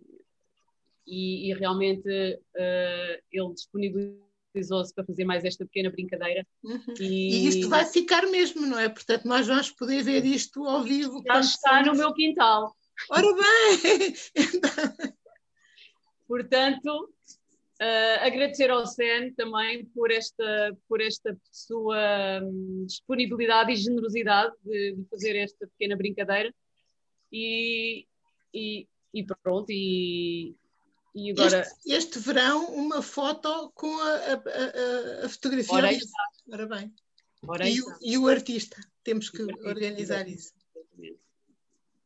e, 1.07 1.50
e, 1.50 1.55
realmente 1.55 2.09
uh, 2.09 3.22
ele 3.31 3.55
disponibilizou-se 3.55 4.94
para 4.94 5.05
fazer 5.05 5.24
mais 5.24 5.44
esta 5.44 5.64
pequena 5.64 5.90
brincadeira. 5.90 6.46
Uhum. 6.62 6.94
E... 6.98 7.44
e... 7.44 7.48
isto 7.48 7.68
vai 7.68 7.85
ficar 7.85 8.27
mesmo, 8.27 8.66
não 8.66 8.79
é? 8.79 8.88
Portanto, 8.88 9.27
nós 9.27 9.46
vamos 9.46 9.70
poder 9.70 10.03
ver 10.03 10.24
isto 10.24 10.64
ao 10.64 10.83
vivo. 10.83 11.22
Já 11.27 11.40
está 11.40 11.83
no 11.83 11.94
meu 11.94 12.12
quintal. 12.12 12.74
Ora 13.11 13.27
bem! 13.35 14.14
Portanto, 16.27 17.13
Uh, 17.80 18.20
agradecer 18.20 18.70
ao 18.70 18.87
CEN 18.87 19.32
também 19.34 19.84
por 19.87 20.10
esta, 20.12 20.76
por 20.88 21.00
esta 21.00 21.37
sua 21.50 22.40
um, 22.42 22.84
disponibilidade 22.87 23.72
e 23.72 23.76
generosidade 23.76 24.54
de, 24.64 24.94
de, 24.94 25.04
fazer 25.08 25.34
esta 25.37 25.66
pequena 25.66 25.96
brincadeira. 25.96 26.54
E, 27.32 28.06
e, 28.54 28.87
e 29.12 29.24
pronto, 29.24 29.66
e, 29.70 30.54
e 31.14 31.32
agora. 31.32 31.60
Este, 31.60 31.92
este, 31.92 32.18
verão, 32.20 32.66
uma 32.74 33.02
foto 33.02 33.72
com 33.74 33.92
a, 33.98 34.14
a, 34.14 34.34
a, 34.34 35.26
a 35.26 35.28
fotografia. 35.28 35.74
Ora, 35.74 35.90
Ora 36.52 36.66
bem. 36.66 36.94
Ora 37.46 37.68
e, 37.68 37.80
o, 37.80 37.84
e, 38.00 38.18
o, 38.18 38.28
artista, 38.28 38.76
temos 39.02 39.28
que 39.30 39.42
organizar 39.42 40.28
isso. 40.28 40.52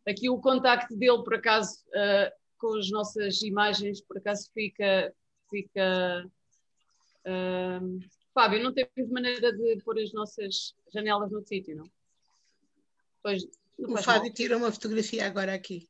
Aqui 0.07 0.29
o 0.31 0.41
contacto 0.41 0.97
dele, 0.97 1.23
por 1.23 1.35
acaso, 1.35 1.85
uh, 1.89 2.33
com 2.59 2.77
as 2.77 2.91
nossas 2.91 3.43
imagens, 3.43 4.01
por 4.01 4.19
acaso 4.19 4.51
fica, 4.53 5.15
fica. 5.49 6.31
Uh, 7.27 8.01
Fábio, 8.33 8.63
não 8.63 8.73
temos 8.73 9.11
maneira 9.11 9.53
de 9.53 9.83
pôr 9.85 9.99
as 9.99 10.13
nossas 10.13 10.75
janelas 10.93 11.31
no 11.31 11.45
sítio, 11.45 11.77
não? 11.77 11.91
Pois, 13.23 13.45
não 13.79 13.95
o 13.95 14.03
Fábio 14.03 14.25
mal. 14.25 14.35
tira 14.35 14.57
uma 14.57 14.73
fotografia 14.73 15.27
agora 15.27 15.55
aqui. 15.55 15.89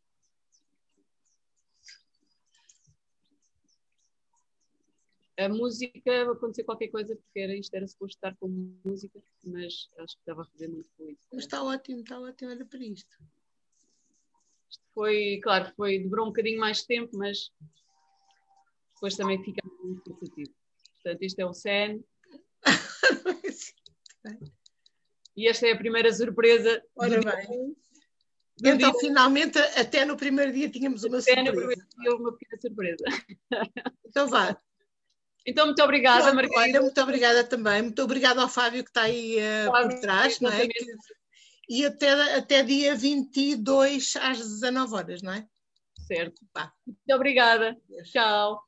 A 5.39 5.49
música, 5.49 6.01
vai 6.05 6.35
acontecer 6.35 6.65
qualquer 6.65 6.89
coisa, 6.89 7.15
porque 7.15 7.39
era, 7.39 7.55
isto 7.55 7.73
era 7.73 7.87
suposto 7.87 8.17
estar 8.17 8.35
com 8.39 8.49
música, 8.85 9.23
mas 9.45 9.89
acho 9.99 10.17
que 10.17 10.23
estava 10.23 10.43
a 10.43 10.47
fazer 10.47 10.67
muito 10.67 10.91
fluido. 10.97 11.21
Mas 11.33 11.45
está 11.45 11.63
ótimo, 11.63 12.01
está 12.01 12.19
ótimo, 12.19 12.51
olha 12.51 12.65
para 12.65 12.81
isto. 12.81 13.17
Isto 14.69 14.85
foi, 14.93 15.39
claro, 15.41 15.73
foi, 15.77 16.01
demorou 16.01 16.27
um 16.27 16.31
bocadinho 16.31 16.59
mais 16.59 16.83
tempo, 16.83 17.17
mas 17.17 17.53
depois 18.99 19.17
também 19.17 19.43
fica 19.43 19.63
muito 19.81 20.03
cansativo. 20.03 20.51
Portanto, 21.03 21.23
isto 21.23 21.39
é 21.39 21.47
o 21.47 21.55
SEN. 21.55 22.05
e 25.37 25.47
esta 25.47 25.69
é 25.69 25.73
a 25.73 25.79
primeira 25.79 26.13
surpresa. 26.13 26.83
Ora 26.97 27.21
bem. 27.21 27.77
Então, 28.61 28.91
dia. 28.91 29.01
finalmente, 29.01 29.57
até 29.59 30.05
no 30.05 30.17
primeiro 30.17 30.53
dia 30.53 30.69
tínhamos 30.69 31.05
uma 31.05 31.19
até 31.19 31.37
surpresa. 31.37 31.51
Até 31.51 31.53
no 31.53 31.57
primeiro 31.57 31.89
dia 32.03 32.17
uma 32.17 32.37
pequena 32.37 32.61
surpresa. 32.61 33.05
Então 34.05 34.27
vá. 34.27 34.57
Então, 35.47 35.67
muito 35.67 35.83
obrigada, 35.83 36.25
Pronto, 36.25 36.35
Margarida. 36.35 36.61
Olha, 36.61 36.81
muito 36.83 37.01
obrigada 37.01 37.45
também. 37.45 37.83
Muito 37.83 38.03
obrigada 38.03 38.43
ao 38.43 38.49
Fábio 38.49 38.83
que 38.83 38.91
está 38.91 39.03
aí 39.03 39.37
uh, 39.37 39.71
por 39.71 40.01
trás, 40.01 40.41
não 40.41 40.51
é? 40.51 40.67
Que, 40.67 40.79
e 41.69 41.87
até, 41.87 42.37
até 42.37 42.63
dia 42.63 42.95
22 42.95 44.17
às 44.17 44.39
19 44.39 44.95
horas, 44.95 45.23
não 45.23 45.33
é? 45.33 45.47
Certo. 46.07 46.43
Muito 46.87 47.15
obrigada. 47.15 47.77
Tchau. 48.05 48.68